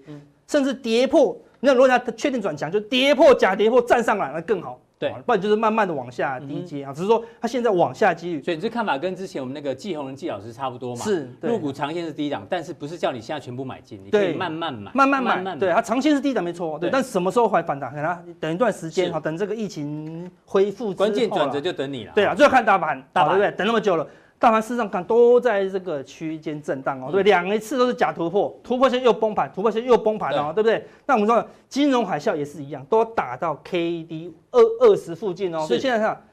[0.47, 1.37] 甚至跌破。
[1.59, 4.79] 那如果它确定转强，就跌破假跌破站上来，那更好。
[5.01, 6.93] 对，不然就是慢慢的往下低接啊。
[6.93, 11.03] 只是说它现在往下几率，所以你这看法跟之前我们那个季红人季老师差不多嘛？
[11.03, 15.55] 是，入股长线是低档，但是不是叫你现在全部买进，你可以慢慢买，慢慢买。
[15.55, 16.91] 对，它长线是低档没错，对。
[16.91, 17.89] 但什么时候会反弹？
[17.89, 22.11] 可能等一段时间，哈，等这个疫情恢复，关键转折就等你了。
[22.13, 23.57] 对啊，就要看大盘，大盘对不对？
[23.57, 24.07] 等那么久了。
[24.41, 30.83] 大盘市场看都在这个区间震荡哦，对，两一次都是假突破，突破线又崩盘，突破线又崩盘了，对不对？
[31.05, 36.23] 那我们说金融海啸也是一样，都打到 K D 二二十附近哦，所以现在看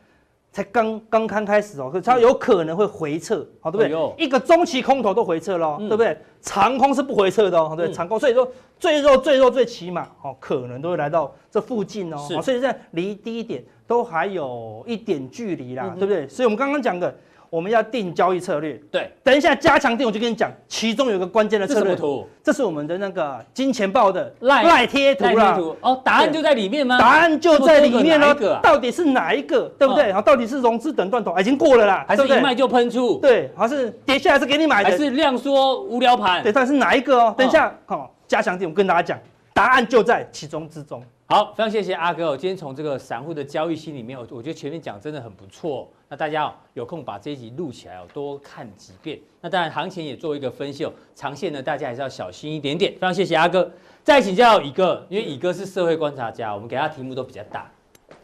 [0.51, 4.25] 才刚刚刚开始哦，可是它有可能会回撤，好，对不对？
[4.25, 6.17] 一个中期空头都回撤了，对不对？
[6.41, 16.27] 长空是不回撤的哦，对，长空，所以说最弱最弱最起码哦，可能都会来到这附近哦，所以现在离低点都还有一点距离啦，对不对？
[16.27, 17.15] 所以我们刚刚讲的。
[17.51, 25.59] 我们要定交易策略，对，等一下加强定，我就跟你讲，其中有一个关键的策略图，这是我们的那个金钱豹的赖赖贴图啦。
[25.81, 26.99] 哦，答案就在里面吗？
[26.99, 28.35] 答案就在里面喽。
[28.63, 29.69] 到底是哪一个？
[29.79, 30.13] 对不对？
[30.13, 33.19] 好，到底是融资等断头，已经过了啦，还是一卖就喷出？
[33.21, 34.91] 对，还是跌下来是给你买的？
[34.91, 36.43] 还是量缩无聊盘？
[36.43, 37.35] 对，到底是哪一个哦？
[37.37, 39.19] 等一下，好，加强定，我跟大家讲，
[39.55, 41.03] 答案就在其中之中。
[41.27, 42.31] 好，非常谢谢阿哥。
[42.31, 45.87] 我今天从这个散户的交易心里面，我我觉得前面讲真的很不错。
[46.09, 49.19] 那大家哦有空把这一集录起来哦，多看几遍。
[49.41, 52.93] 那当然行情也做一个分析哦，长线呢大家还是要小心一点点。
[52.93, 53.71] 非常谢谢阿哥。
[54.03, 57.71] 再请教乙哥，因为乙哥是社会观察家，我们给他题目都比较大。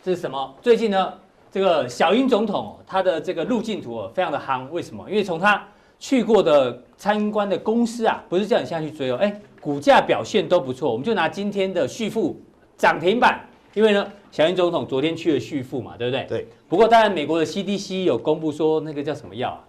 [0.03, 0.55] 这是什么？
[0.63, 1.13] 最近呢，
[1.51, 4.69] 这个小英总统他的这个路径图哦，非常的夯。
[4.71, 5.09] 为什么？
[5.11, 5.63] 因为从他
[5.99, 10.91] 去过的参观的公司啊，不是叫你下去追哦，哎，股价表现都不错。
[10.91, 12.41] 我们就拿今天的续富。
[12.77, 13.41] 涨停板，
[13.73, 16.25] 因为呢，小英总统昨天去了旭富嘛，对不对？
[16.25, 16.49] 对。
[16.69, 19.63] 不过当然，美国的 CDC 有公布说，那个叫什么药啊？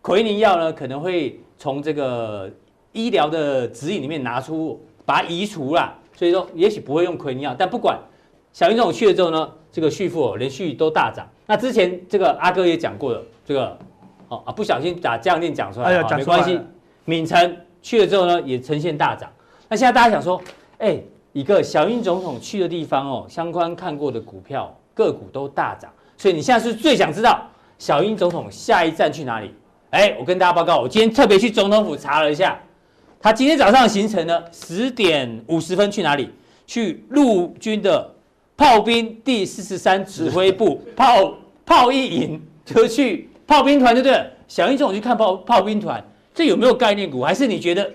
[0.00, 2.50] 奎宁药呢，可能会从这个
[2.90, 5.96] 医疗的指引里面拿出，把它移除了。
[6.16, 7.54] 所以说，也许不会用奎宁药。
[7.56, 7.96] 但不管，
[8.52, 11.24] 小英总统去了之后呢，这个旭富连续都大涨。
[11.46, 13.78] 那之前这个阿哥也讲过了，这个
[14.26, 16.58] 哦啊，不小心把这样念讲出来，哎呀，讲没关系。
[17.04, 19.30] 敏成去了之后呢，也呈现大涨。
[19.68, 20.42] 那现在大家想说，
[20.78, 21.00] 哎。
[21.32, 27.42] 一个小英总统去的地方哦，相关看过的股票个股都大涨，所以你现在是最想知道
[27.78, 29.50] 小英总统下一站去哪里？
[29.90, 32.60] 哎，我跟大家报告，我今天特别去总统府查了一下，
[33.20, 36.30] 他今天早上行程呢，十点五十分去哪里？
[36.66, 38.14] 去陆军的
[38.56, 44.26] 炮兵第四十三指挥部 炮炮一营，就去炮兵团，对不对？
[44.48, 46.02] 小英总统去看炮炮兵团，
[46.34, 47.22] 这有没有概念股？
[47.22, 47.90] 还是你觉得？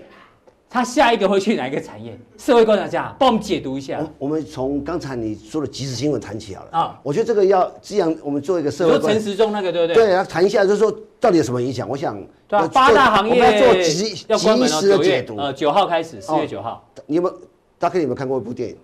[0.70, 2.16] 他下一个会去哪一个产业？
[2.36, 4.06] 社会观察家，帮我们解读一下。
[4.18, 7.00] 我们从刚才你说的即时新闻谈起好了啊。
[7.02, 8.98] 我觉得这个要这样，我们做一个社会。
[9.00, 10.04] 陈时中那个对不对？
[10.06, 11.88] 对啊，谈一下，就是说到底有什么影响？
[11.88, 15.38] 我想，对啊，八大行业要做即即时的解读。
[15.38, 16.86] 呃，九号开始，四月九号。
[17.06, 17.40] 你有没有？
[17.78, 18.74] 大家有没有看过一部电影《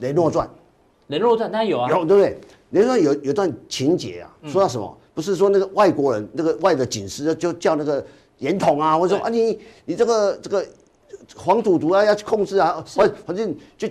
[0.00, 0.46] 雷诺传》？
[1.06, 2.38] 雷诺传当然有啊，有对不对？
[2.72, 4.98] 雷诺传有有段情节啊，说到什么？
[5.14, 8.04] 不是说那个外国人，那个外的警司就叫那个
[8.38, 10.62] 严统啊，或者说啊你你这个这个。
[11.36, 13.88] 黄赌毒啊，要去控制啊，反反正就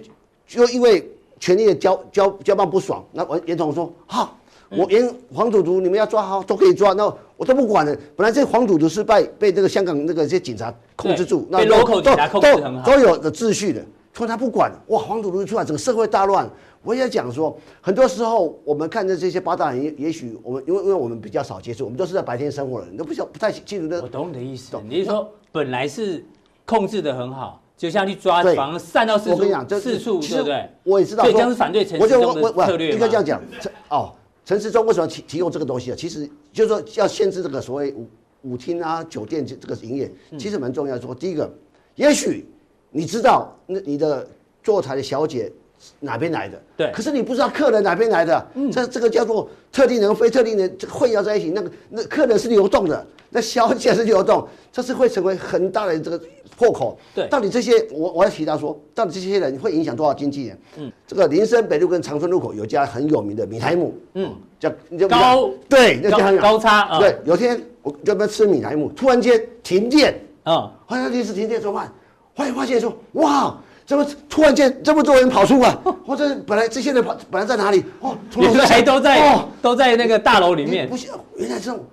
[0.47, 4.37] 就因为权力的交交交棒不爽，那我严总说好，
[4.69, 7.97] 我严黄赌毒你们要抓好都可以抓，那我都不管了。
[8.15, 16.47] 本来这黄赌毒是被被这个香港那个这些警察控制住，那都都都有的秩序的，说他不管，哇，黄赌毒一出来，整个社会大乱。
[16.83, 24.01] 我也讲说，很多时候我们看着这些八大人，也许我们因为因为我们比较少接触，我们都是在白天生活的人，都不晓不太清楚的。
[24.01, 26.23] 我懂你的意思，你是说本来是。
[26.71, 30.69] 控制的很好，就像去抓防散到四处，我跟你讲，四处对不对？
[30.83, 32.93] 我也知道，所以这样是反对陈时中的策略。
[32.93, 33.41] 应该这样讲，
[33.89, 34.13] 哦，
[34.45, 35.95] 陈时中为什么提提供这个东西啊？
[35.97, 38.09] 其实就是说要限制这个所谓舞
[38.43, 40.97] 舞厅啊、酒店这这个营业，其实蛮重要。
[40.97, 41.51] 说第一个，
[41.95, 42.47] 也许
[42.89, 44.25] 你知道那你的
[44.63, 45.51] 坐台的小姐
[45.99, 51.49] 哪边来的，对，可是你不知道客人哪边来的，这这个叫做特定人、非特定人混淆在一起。
[51.49, 56.21] 那个那客人是流动的，那小姐是流动，这是会成为很大的这个。
[56.61, 60.59] 破口，对，到底这些我我要提到说，到底这些人会影响多少经纪人？
[60.77, 64.69] 嗯，这个林森北路跟长春路口有家很有名的米苔木，嗯，叫
[64.99, 71.91] 叫高，对，那家高差，对，有天我在那边吃米苔木，突然间停电，啊，好像临时停电怎么办？
[72.35, 75.75] 后来发现说，哇，怎么突然间这么多人跑出来？
[76.05, 77.83] 或者本来这些人跑本来在哪里？
[78.01, 80.87] 哦，原来都在哦，都在那个大楼里面。
[80.87, 81.83] 不是，原来这种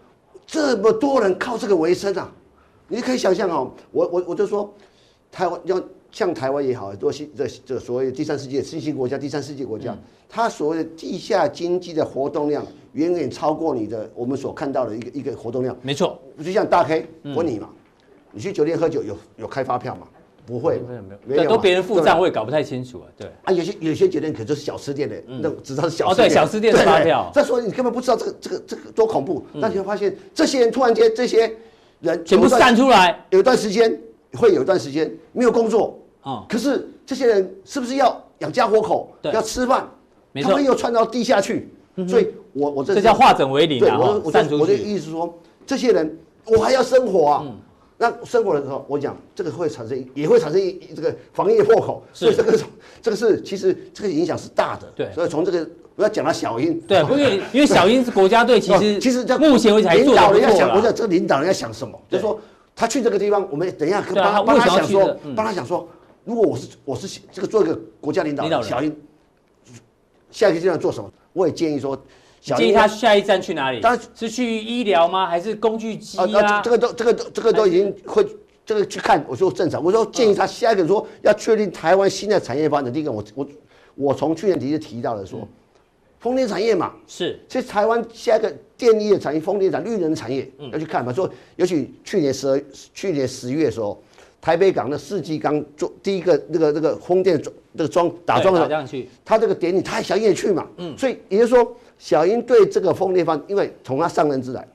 [0.46, 2.30] 这么多人靠这个为生啊！
[2.88, 4.72] 你可以想象哦，我我我就说，
[5.30, 9.96] 台湾要像台湾也好，多新这这所谓第三世界新兴国家、第三世界国家，
[10.28, 15.76] 它所谓的地下经济的活动量远远超过你的我们所看到的一个一个活动量。
[15.82, 17.68] 没错，就像大 K 问你嘛，
[18.32, 20.08] 你去酒店喝酒有有开发票吗？
[20.46, 20.80] 不会，
[21.26, 23.06] 没有，都别人付账，我也搞不太清楚啊。
[23.14, 26.26] 对啊，有些有些酒店可就是小吃店的，那只知道是小吃店。
[26.26, 27.30] 哦，对，小吃店的发票。
[27.34, 29.44] 再说你根本不知道这个这个这个多恐怖。
[29.52, 31.54] 那你会发现，这些人突然间这些
[32.00, 34.00] 人全部散出来，有一段时间
[34.34, 36.44] 会有一段时间没有工作啊。
[36.48, 39.88] 可是这些人是不是要养家活口，要吃饭？
[40.42, 41.68] 他们又窜到地下去。
[42.08, 43.90] 所以我我这这叫化整为零对！
[43.90, 47.44] 我我我的意思说，这些人我还要生活啊。
[48.00, 52.56] 那生活的时候，我讲这个会产生，也会产生一这个防疫破口，所以这个
[53.02, 54.86] 这个是其实这个影响是大的。
[54.94, 56.80] 对，所以从这个我要讲到小英。
[56.82, 62.00] 对， 因为因为小英是国家队，其实其实在目前为止领导人要想，我讲这个领导人要想什么？
[62.08, 62.40] 就是说
[62.76, 65.88] 他去这个地方，我们等一下帮他帮他想说，帮他想说，
[66.24, 68.96] 如果我是我是这个做一个国家领导人，小英
[70.30, 71.10] 下一个阶段做什么？
[71.32, 72.00] 我也建议说。
[72.40, 73.80] 建议他下一站去哪里？
[73.80, 75.26] 他是去医疗吗？
[75.26, 76.62] 还是工具机啊？
[76.62, 78.24] 这个都这个都这个都已经会
[78.64, 79.24] 这个去看。
[79.28, 79.82] 我说正常。
[79.82, 82.92] 我说建议他下一个说要确定台湾新的产业发展。
[82.92, 83.46] 第一个，我我
[83.94, 85.46] 我从去年底就提到了说，
[86.20, 91.12] 风电产业嘛，是，其实台湾下一个电力的产业，风电产业绿能产业要去看嘛。
[91.12, 94.00] 说尤其去年十二去年十月的时候，
[94.40, 100.66] 台北港的世纪钢做第一个那个那个风电装那个装打桩的时候，他这个典礼他想也去嘛。
[100.76, 101.76] 嗯，所以也就是说。
[101.98, 104.66] 小英对这个风电发，因为从他上任之来，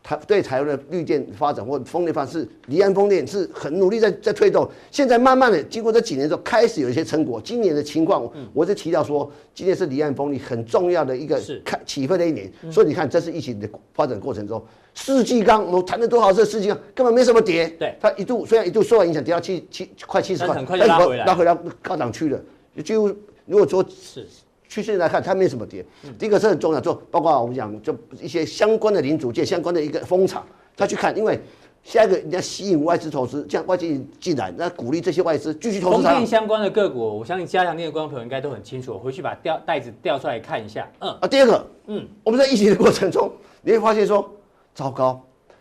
[0.00, 4.66] 他对台湾的绿电发展或风电发是离岸风电是很努力在在推动。
[4.90, 7.40] 现在慢慢的经过这几年之后，开始有一些成果。
[7.40, 12.50] 今年的情况，我就提到说，今年是离岸风力很重要的一个开起飞的一年。
[12.70, 14.64] 所以你看，这是疫情的发展过程中，
[14.94, 17.68] 世纪钢我们谈了多少次世纪钢，根本没什么跌。
[17.70, 22.40] 对，它一度虽然一度受到影响，跌到七七快七十块，很快就拉回来，拉回来高档区了。
[22.84, 23.08] 几乎
[23.46, 24.24] 如果说是。
[24.68, 25.84] 趋势来看，它没什么跌。
[26.18, 31.40] 第一个是很重要，就包括我们讲，就一些相关的零组件、相关的一个风场，他去看，因为
[31.82, 33.86] 下一个你要吸引外资投资，这样外资
[34.20, 36.02] 进来，那鼓励这些外资继续投资。
[36.02, 38.92] 风电相关的个股，我相信加强錠的观众朋友应该都很清楚。
[38.92, 40.86] 我回去把调袋子调出来看一下。
[40.98, 44.30] 嗯啊，第二个，嗯，我们在疫情的过程中，你会发现说，
[44.74, 45.18] 糟糕，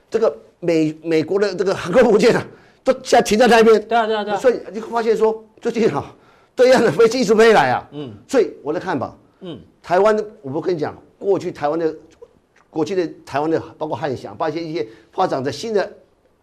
[0.09, 2.45] 这个美美国的这个航空母舰啊，
[2.83, 3.81] 都现在停在那边。
[3.87, 4.37] 对啊，对啊，对啊。
[4.37, 6.13] 所以你会发现说，最近啊。
[6.57, 11.95] 对岸的飞机一直没来啊，嗯，所以我的看法，嗯，台湾的，我不跟你讲，过去台湾的，
[12.71, 15.87] 过去的台湾的，包括汉翔，包括一些发展的新的，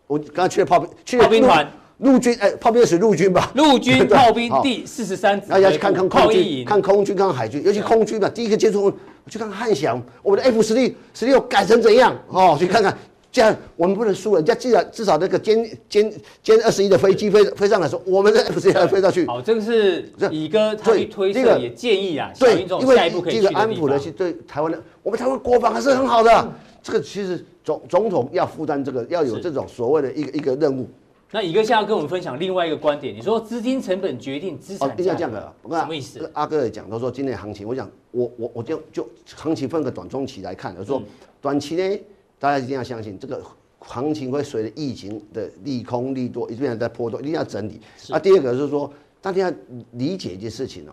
[0.06, 3.50] 我刚刚去了炮兵，去了炮兵团，陆军，哎，炮兵是陆军吧？
[3.56, 12.16] 陆军 炮兵第四十三，然后要去看看空军，看空军，看海军，尤其空军嘛，第一个接触，我去看汉翔，我们的 F 十六十六改成怎样？
[12.28, 12.96] 哦，去看看。
[13.34, 16.08] 这样我们不能输，人家至少至少那个歼歼
[16.44, 19.26] 歼二十一的飞机飞飞上来说，我们的 F 十六飞上去。
[19.26, 26.30] 好，这个是乙哥他去推测也建议啊，对，因为这个安抚的是对台湾的，我们台湾国防还是很好的。
[26.30, 30.88] 嗯、这个其实总总统要负担这个，要有这种所谓的一个一个任务。
[31.32, 36.30] 那乙哥现在要跟我们分享另外一个观点，你说资金成本决定资产价这样的，什么意思？
[36.34, 41.02] 阿哥也讲，他说今年行情，我讲我我我就就行情分个短中期来看，我说
[41.40, 41.98] 短期呢，
[42.44, 43.42] 大家一定要相信这个。
[43.86, 47.78] 行情会随着疫情的利空利多，一直在波动，一定要整理。
[48.08, 49.56] 那第二个是说，大家要
[49.92, 50.92] 理解一件事情哦，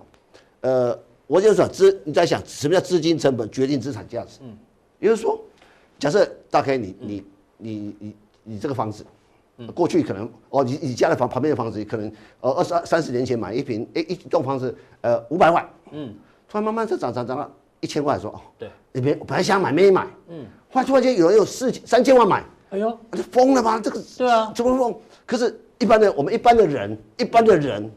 [0.60, 4.40] 呃，我就说资，你在想什么叫资金成本决定资产价值？
[4.42, 4.58] 嗯，
[5.00, 5.40] 也就是说，
[5.98, 7.24] 假设大概你你
[7.58, 9.06] 你你你这个房子，
[9.74, 12.12] 过去可能哦，你你家的房旁边的房子可能
[12.42, 16.14] 呃二十三十年前买一平，哎一栋房子呃五百万，嗯，
[16.50, 22.44] 突然慢慢这涨涨涨到一千万，说哦，对，你别本来想买没买，嗯，后来突然间有人有四三千万买。
[22.72, 23.80] 哎呦，这疯了吗？
[23.84, 24.98] 这个对啊，怎么疯？
[25.26, 27.92] 可是，一般的我们一般的人，一般的人，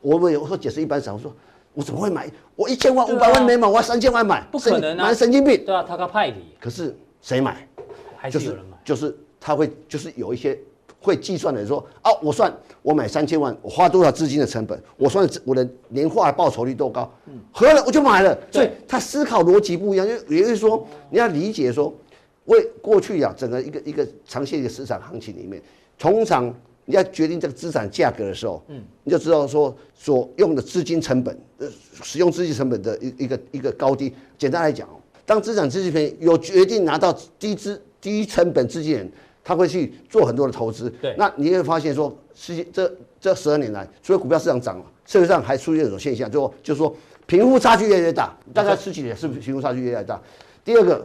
[0.00, 1.36] 我们有时候解释一般少，我说
[1.74, 2.30] 我怎么会买？
[2.56, 5.08] 我一千万、五百万没买，我要三千万买，不可能啊！
[5.08, 5.62] 买神经病。
[5.62, 6.54] 对啊，他个派里。
[6.58, 7.68] 可是谁买？
[8.16, 8.78] 还是有人买？
[8.82, 10.58] 就是他会，就是有一些
[11.00, 14.80] 会计算的人说，哦，我算我买三千万，我花多少资金的成本？
[14.96, 17.10] 我算我的年化报酬率多高？
[17.26, 18.38] 嗯，合了我就买了。
[18.50, 21.92] 所以他思考逻辑不一样，就也就是说，你要理解说。
[22.46, 25.60] 为过去呀，整个一个一个长线的市场行情里面，
[25.98, 26.46] 通常
[26.86, 31.68] 你要决定这个资产价格的时候，嗯，你就知道说所用的资金成本，呃，
[32.02, 34.14] 使用资金成本的一一个一个高低。
[34.38, 34.88] 简单来讲，
[35.26, 39.12] 当资产资金便宜有决定拿到低资低成本资金人，
[39.48, 40.90] 他会去做很多的投资。
[41.00, 50.20] 对，那你会发现说，世界这这十二年来，除了股票市场涨社会上还出现一种现象，就就是说贫富差距越来越大，大家十几年是不是贫富差距越来越大？
[50.62, 51.02] 第二个，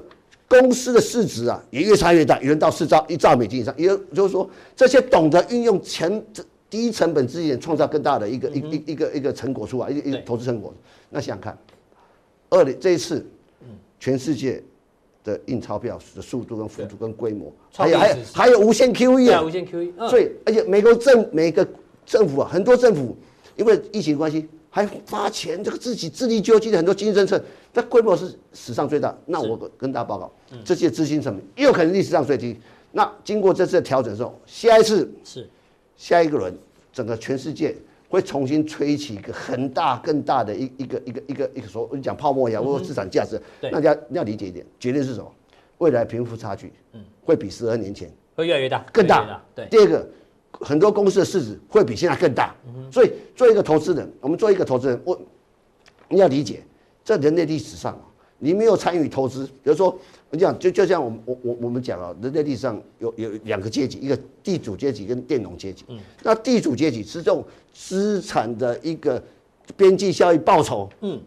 [0.49, 6.21] 公司的市值啊也越差越大，有人到四兆一兆美金以上，也就是说这些懂得运用钱
[6.69, 10.73] 低成本资源创造更大的一个一一一个一个成果出来，一个一个投资成果。
[11.09, 11.57] 那想想看，
[12.49, 13.25] 二零这一次，
[14.01, 14.61] 全世界。
[15.23, 21.65] 的印钞票的速度跟幅度跟规模，还有还有还有无限 QE 啊，无限 QE，所以而且美国政每个
[22.05, 23.15] 政府啊，很多政府
[23.55, 27.41] 因为疫情关系还发钱，这个自己自力救济的很多经济政策，
[27.73, 29.15] 它规模是史上最大。
[29.25, 30.31] 那我跟大家报告，
[30.65, 32.57] 这些资金成本又可能历史上最低。
[32.91, 35.49] 那经过这次的调整之后，下一次是
[35.95, 36.53] 下一个轮，
[36.91, 37.75] 整个全世界。
[38.13, 45.33] 会重新吹起一个很大、更大的一一个一个一个一个说，我讲泡沫一样，或者资产价值，大家要理解一点，决定是什么？
[45.79, 49.41] 未来贫富差距，嗯会比十二年前会越来越大，更大。
[49.55, 50.07] 对，第二个，
[50.51, 52.55] 很多公司的市值会比现在更大。
[52.91, 55.19] 所以，做一个投资人，我们做一个投资人，我
[56.07, 56.61] 你要理解，
[57.03, 57.99] 在人类历史上，
[58.37, 59.97] 你没有参与投资，比如说。
[60.33, 65.85] 我讲就就像我们我我我们讲啊，人类历史上有有两个阶级，一个地主阶级跟佃农阶级。
[65.89, 65.99] 嗯。
[66.23, 69.21] 那地主阶级是这种资产的一个
[69.77, 70.89] 边际效益报酬。
[71.01, 71.21] 嗯。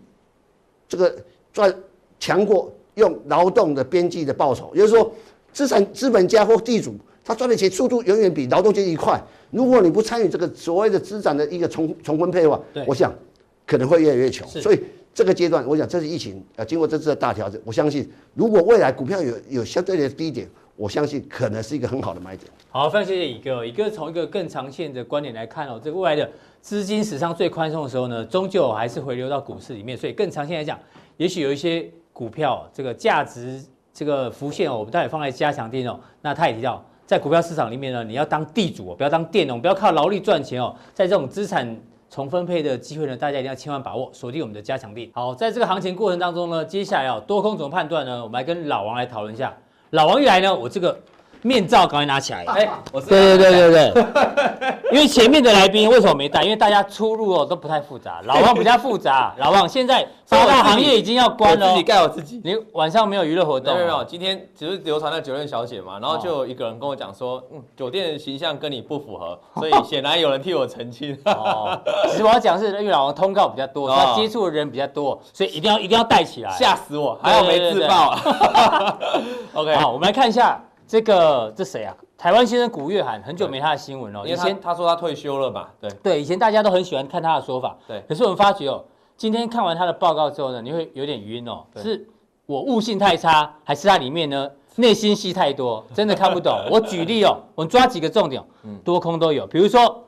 [0.88, 1.16] 这个
[1.53, 1.73] 赚
[2.19, 5.12] 强过用劳动的边际的报酬，也就是说，
[5.53, 9.23] 资产资本家或地主他赚的钱速度远远比劳动阶级快。
[9.53, 13.14] 如果你不参与这个所谓的资产的一个重重分配的话，我想
[13.64, 14.45] 可能会越来越穷。
[14.49, 14.81] 所以。
[15.17, 22.53] 这个阶段，我想这是疫情啊，经过这次的大调整，我相信如果未来股票有有相对的低点，我相信可能是一个很好的买点。
[22.69, 23.65] 好，非常谢谢乙哥。
[23.65, 29.97] 乙哥从一个更长线的观点来看哦，这个未来的资金史上最宽松的时候呢，终究还是回流到股市里面。
[29.97, 30.79] 所以更长线来讲，
[31.17, 35.99] 也许有一些股票这个价值这个浮现哦，我们待会放在加强錠哦。
[36.21, 41.75] 那他也提到，在股票市场里面呢，你要当地主哦，不要当佃农，不要靠劳力赚钱哦，在这种资产。
[42.09, 45.11] 重分配的机会呢，大家一定要千万把握，锁定我们的加强力。
[45.14, 48.23] 好，在这个行情过程当中呢，接下来啊多空怎么判断呢？
[48.23, 49.57] 我们来跟老王来讨论一下。
[49.90, 50.99] 老王一来呢，我这个。
[51.42, 52.44] 面罩赶快拿起来！
[52.46, 56.42] 哎，我是对对对对对， 因为前面的来宾为什么没带？
[56.42, 59.35] 因为大家出入哦都不太复杂，老王比较复杂。
[59.38, 62.40] 老王现在八大行业已经要关了，自己盖我自己。
[62.44, 63.75] 你晚上没有娱乐活动？
[63.75, 71.16] 没有没有，今天只是流传那酒店小姐嘛，然后就有一个人跟我讲说，嗯，酒店的形象跟你不符合， 所以显然有人替我澄清。
[71.25, 71.79] 哦，
[72.11, 76.51] 其实我要讲是，因为老王通告比较多，他接触的人比较多，所以一定要一定要带起来。
[76.51, 78.16] 吓死我，还好没自爆。
[79.55, 80.61] OK，好，我们来看一下。
[80.87, 81.94] 这个这谁啊？
[82.16, 84.27] 台湾先生古月涵，很久没他的新闻了。
[84.27, 85.72] 以前他说他退休了吧？
[85.81, 87.77] 对对，以前大家都很喜欢看他的说法。
[87.87, 88.85] 对，可是我们发觉哦，
[89.16, 91.64] 今天看完他的报告之后呢，你会有点晕哦。
[91.77, 92.07] 是
[92.46, 95.85] 我悟性太差，还是他里面呢内心戏太多？
[95.92, 96.57] 真的看不懂。
[96.70, 98.42] 我举例哦，我们抓几个重点，
[98.85, 99.46] 多空都有。
[99.46, 100.05] 比如说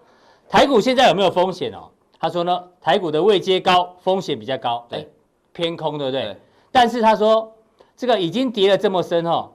[0.49, 1.91] 台股现在有没有风险哦？
[2.21, 5.09] 他说呢，台股的位阶高，风险比较高，对，
[5.53, 6.37] 偏空对不对？
[6.73, 7.53] 但是他说
[7.97, 9.51] 这个已经跌了这么深哦。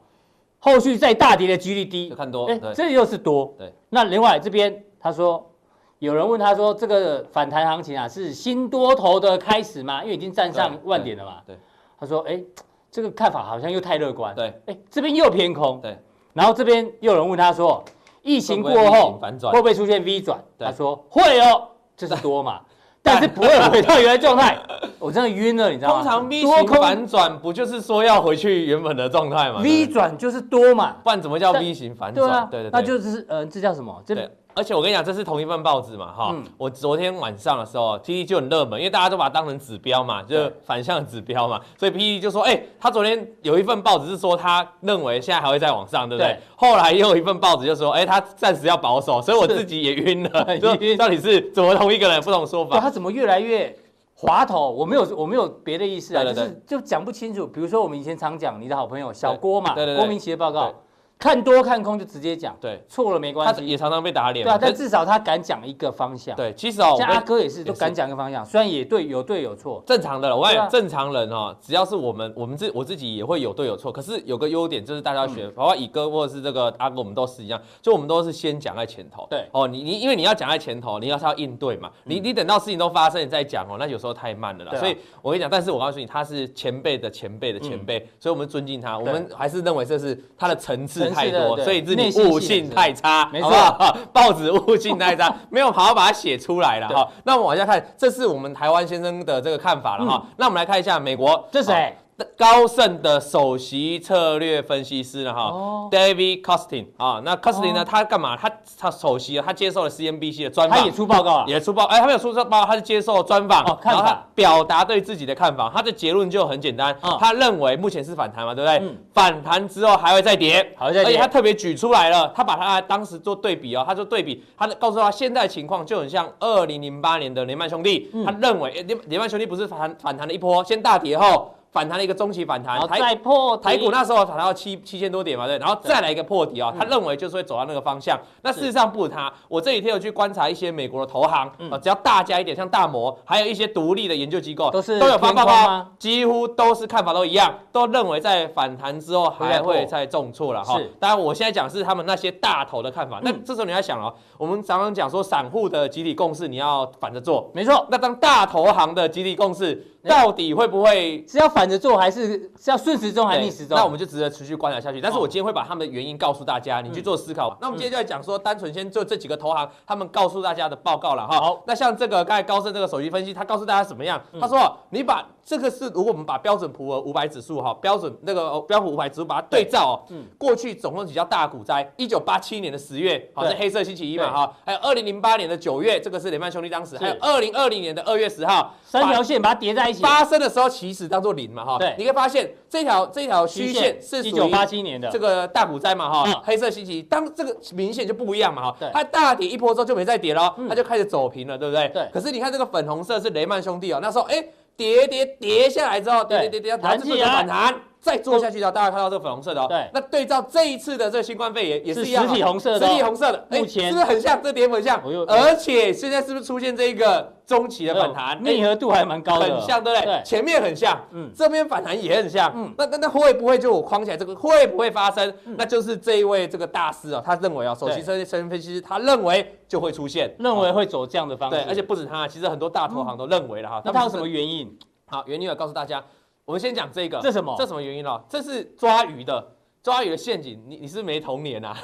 [0.65, 3.53] 后续再大跌的几率低，看多，哎，这又是多。
[3.57, 5.51] 对，那另外这边他说，
[5.99, 10.01] 有人问他说，这个反弹行情啊，是新多头的开始吗？
[10.03, 11.41] 因为已经站上万点了嘛。
[11.45, 11.57] 对，
[11.99, 12.41] 他说，哎，
[12.89, 14.33] 这个看法好像又太乐观。
[14.33, 15.81] 对，哎，这边又偏空。
[15.81, 15.97] 对，
[16.31, 17.83] 然后这边又有人问他说，
[18.21, 19.19] 疫情过后
[19.51, 20.41] 会不会出现 V 转？
[20.57, 22.61] 他说会哦，这是多嘛。
[23.03, 24.57] 但是不会回到原来状态，
[24.97, 26.01] 我真的晕了，你知道吗？
[26.01, 32.27] 通常 V 型反转不就是说要回去原本的状态吗？V 转就是多嘛，不然怎么叫 V 型反转？
[32.27, 34.01] 对啊，对对对，那就是呃，这叫什么？
[34.05, 34.15] 这。
[34.55, 36.29] 而且我跟你讲，这是同一份报纸嘛，哈。
[36.33, 46.33] 嗯、我昨天晚上的时候，PTT 就很热门，因为大家都把它当成指标嘛，就是反向指标嘛，所以 PTT 就说，哎、欸，他昨天有一份报纸是说他认为现在还会再往上，对不对？
[46.33, 50.45] 对，后来又有一份报纸就说，哎、欸，他暂时要保守，所以我自己也晕了。
[50.53, 52.79] 是就到底是怎么同一个人不同说法？
[52.79, 53.75] 他怎么越来越
[54.15, 54.69] 滑头？
[54.71, 57.47] 我没有，我没有别的意思啊，就是就讲不清楚。
[57.47, 60.73] 比如说我们以前常讲你的好朋友小郭嘛，对对对，郭明錤的报告。
[61.23, 63.61] 看多看空就直接讲，对，错了没关系。
[63.61, 66.35] 他也常常被打脸，对啊，但至少他敢讲一个方向。
[66.35, 70.35] 对，其实哦，像阿哥也是都敢讲一个方向，虽然也对，有对有错，正常的。
[70.35, 73.89] 我讲正常人哦，只要是我们，我们自我自己也会有对有错。
[73.89, 79.25] 可是有个优点就是大家学，包括乙哥或者是这个阿哥，我们都是一样，就我们都是先讲在前头。
[79.29, 84.75] 对，哦，你你因为你要讲在前头，你要是要应对嘛，你你等到事情都发生你再讲哦，那有时候太慢了啦。
[84.77, 91.83] 所以我跟你讲，但是我告诉你，他是前辈的前辈的前辈，所以我们尊敬他，我们还是认为这是他的层次太多，所以。
[91.93, 93.51] 你悟性太差，没错，
[94.11, 97.07] 报纸悟性太差， 没有好好把它写出来了哈。
[97.23, 100.25] 那我们往下看，这是我们台湾先生的这个看法了哈。
[100.37, 101.95] 那我们来看一下美国，这谁？
[102.37, 108.35] 高盛的首席策略分析师呢，哈、哦、，David Costin 啊，那 Costin 呢，哦、他干嘛？
[108.35, 118.77] 他他首席，他接受了 CNBC 的专访，他也出报告了，也出报，哎，他没有出报告，他是接受专访，哦、然后他表达对自己的看法，他的结论就很简单，哦、他认为目前是反弹嘛，对不对？
[118.79, 131.53] 嗯、反弹之后还会再跌，还会再跌，而且他特别举出来了，他把他当时做对比哦，他做对比，他告诉他现在情况就很像二零零八年的雷曼兄弟，嗯、他认为雷雷曼兄弟不是反反弹了一波，先大跌后。
[131.73, 138.15] 反弹了一个中期反弹，再破台股那时候反弹到七七千多点嘛，对，然后再来一个破底啊，他认为就是会走到那个方向。
[138.43, 150.79] 那事实上不是他，我这几天有去观察一些美国的投行啊，只要大家一点，像大摩，还有一些独立的研究机构，都是都有发报告，几乎都是看法都一样，都认为在反弹之后还会再重挫了哈。
[150.99, 157.87] 当然我现在讲是他们那些大头的看法，那这时候你要想哦，我们常常讲说散户的集体共识你要反着做，没错。
[157.89, 159.87] 那当大投行的集体共识。
[160.05, 163.77] 到底会不会是要反着做，还是是要顺时钟还是逆时钟？
[163.77, 165.01] 那我们就值得持续观察下去。
[165.01, 167.49] 但是我今天会把他们的原因告诉大家，你去做思考。
[167.49, 171.39] 嗯、那我们今天就来讲说，单纯先做这几个投行，他们告诉大家的报告了哈。
[171.39, 174.21] 好，那像这个刚才高盛这个首席分析，他告诉大家怎么样？
[174.39, 190.63] 他说，你把这个是如果我们把标准普尔五百指数哈，标准那个标普五百指数把它对照哦，嗯，过去总共几较大股灾，一九八七年的十月，好是黑色星期一嘛哈，还有二零零八年的九月，这个是雷曼兄弟当时，还有二零二零年的二月十号，三条线把它叠在一起，发生的时候。
[190.73, 195.09] 其实当做零嘛哈，对，你可以发现这条这条虚线是一九八七年的。
[195.09, 201.87] 这个大股灾嘛哈，黑色星期一，当这个明显就不一样嘛哈，它大跌一波之后就没再跌了，它就开始走平了，对不对？
[201.89, 202.09] 对。
[202.11, 204.43] 可是你看这个粉红色是雷曼兄弟哦，那时候哎
[204.75, 209.89] 跌跌跌下来之后，跌跌跌跌，然后这个反弹，再做下去的，大家看到这个粉红色的哦，对。
[209.93, 214.39] 那对照这一次的这个新冠肺炎也是一样，实体红色的，实体红色的，哎，是不是很像？
[214.43, 217.33] 这点很像，而且现在是不是出现这个？
[217.45, 220.21] 中期的反弹，密合度还蛮高的，很像，对不对？
[220.23, 225.31] 前面很像，嗯，这边反弹也很像，嗯，那那那会不会就我框起来这个会不会发生？
[225.57, 233.81] 那就是这一位这个大师啊，他认为啊，首席策略分析师他认为就会出现，认为会走这样的方式，对，而且不止他，其实很多大投行都认为了哈。
[233.83, 234.73] 那他有什么原因？
[235.07, 236.01] 好，原因我告诉大家，
[236.45, 237.55] 我们先讲这个，这什么？
[237.57, 238.21] 这什么原因呢？
[238.27, 239.55] 这是抓鱼的。
[239.83, 241.75] 抓鱼的陷阱，你你是没童年啊？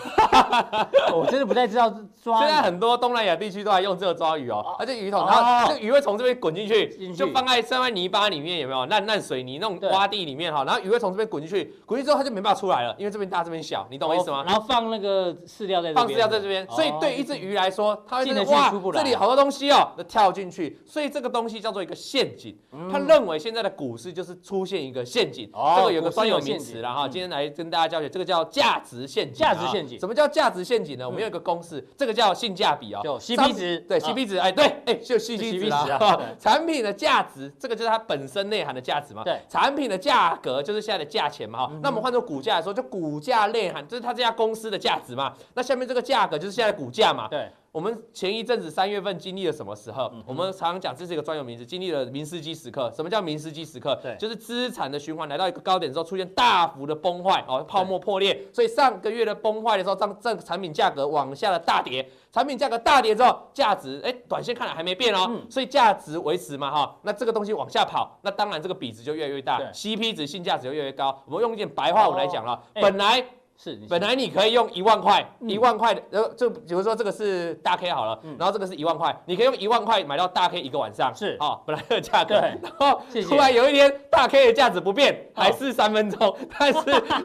[1.13, 1.93] 我真的不太知道
[2.23, 2.39] 抓。
[2.39, 8.85] 现在很多东南亚地区都还用这个抓鱼哦，而且鱼桶，然后这个鱼会从这边滚进去，就放在放在泥巴里面，有没有？
[8.85, 14.45] 烂烂水泥那种洼地里面哈，然后鱼会从这边滚进去，滚进去之后它就没办法出来了，因为这边大这边小，你懂我意思吗？
[14.47, 22.57] 然后放那个饲料在这边，放饲料在这边，所以对一只鱼来说，它会觉得哇，这里好多东西哦，就跳进去，所以这个东西叫做一个陷阱。
[22.89, 28.81] 他认为现在的股市就是出现一个陷阱，这个有个专有名词了哈，今天来跟大家教学，这个叫价。
[28.89, 31.05] 值陷阱，价值陷阱，什么叫价值陷阱呢？
[31.05, 36.19] 我们有一个公式，这个叫性价比哦，就 CP 值，对 CP 值，哎，对，哎，就 CP 值啊。
[36.39, 39.23] 产品的价值，这个就是它本身内涵的价值嘛。
[39.23, 41.67] 对，产品的价格就是现在的价钱嘛。
[41.67, 45.33] 哈，那我们换做股价来说，就股价内涵，就是它这家公司的价值嘛。
[45.53, 47.27] 那下面这个价格就是现在的股价嘛。
[47.27, 47.49] 对。
[47.71, 50.11] 我们前一阵子三月份经历了什么时候？
[50.25, 52.91] 我们常常讲这是一个专有名词，经历了明斯基时刻。
[52.95, 53.95] 什么叫明斯基时刻？
[54.01, 58.47] 对，就是资产的循环来到一个高点之后，出现大幅的崩坏哦，泡沫破裂。
[58.51, 62.09] 所以上个月的崩坏的时候，让这个产品价格往下的大跌。
[62.31, 66.95] 产品价格大跌之后，价值哎，短线看来还没变哦，所以价值维持嘛哈。
[67.03, 71.21] 那这个东西往下跑，那当然这个比值就越来越大，CP 值性价值就越来越高。
[71.25, 73.23] 我们用一点白话文来讲了，本来。
[73.61, 86.79] 是，本来你可以用一万块，一万块的，然后就比如说这个是大 K 好了，然后这个是一万块，你可以用一万块买到大 K 一个晚上，是，哦，本来的价格，然后突然有一天大 K 的价值不变，还是三分钟，但是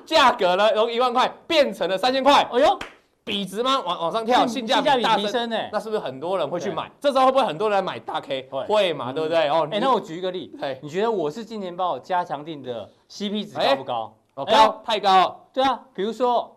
[0.04, 2.78] 价格呢，由一万块变成了三千块，哎呦，
[3.24, 3.80] 比值吗？
[3.80, 6.90] 往往上跳，性价比大升，那是不是很多人会去买？
[6.98, 8.48] 这时候会不会很多人买大 K？
[8.66, 9.48] 会嘛，对不对？
[9.48, 14.16] 哦，哎，那我举一个例，你觉得我是金钱豹加强定的 CP 值高不高？
[14.34, 15.48] 哦，高，太高。
[15.52, 16.54] 对啊，比如说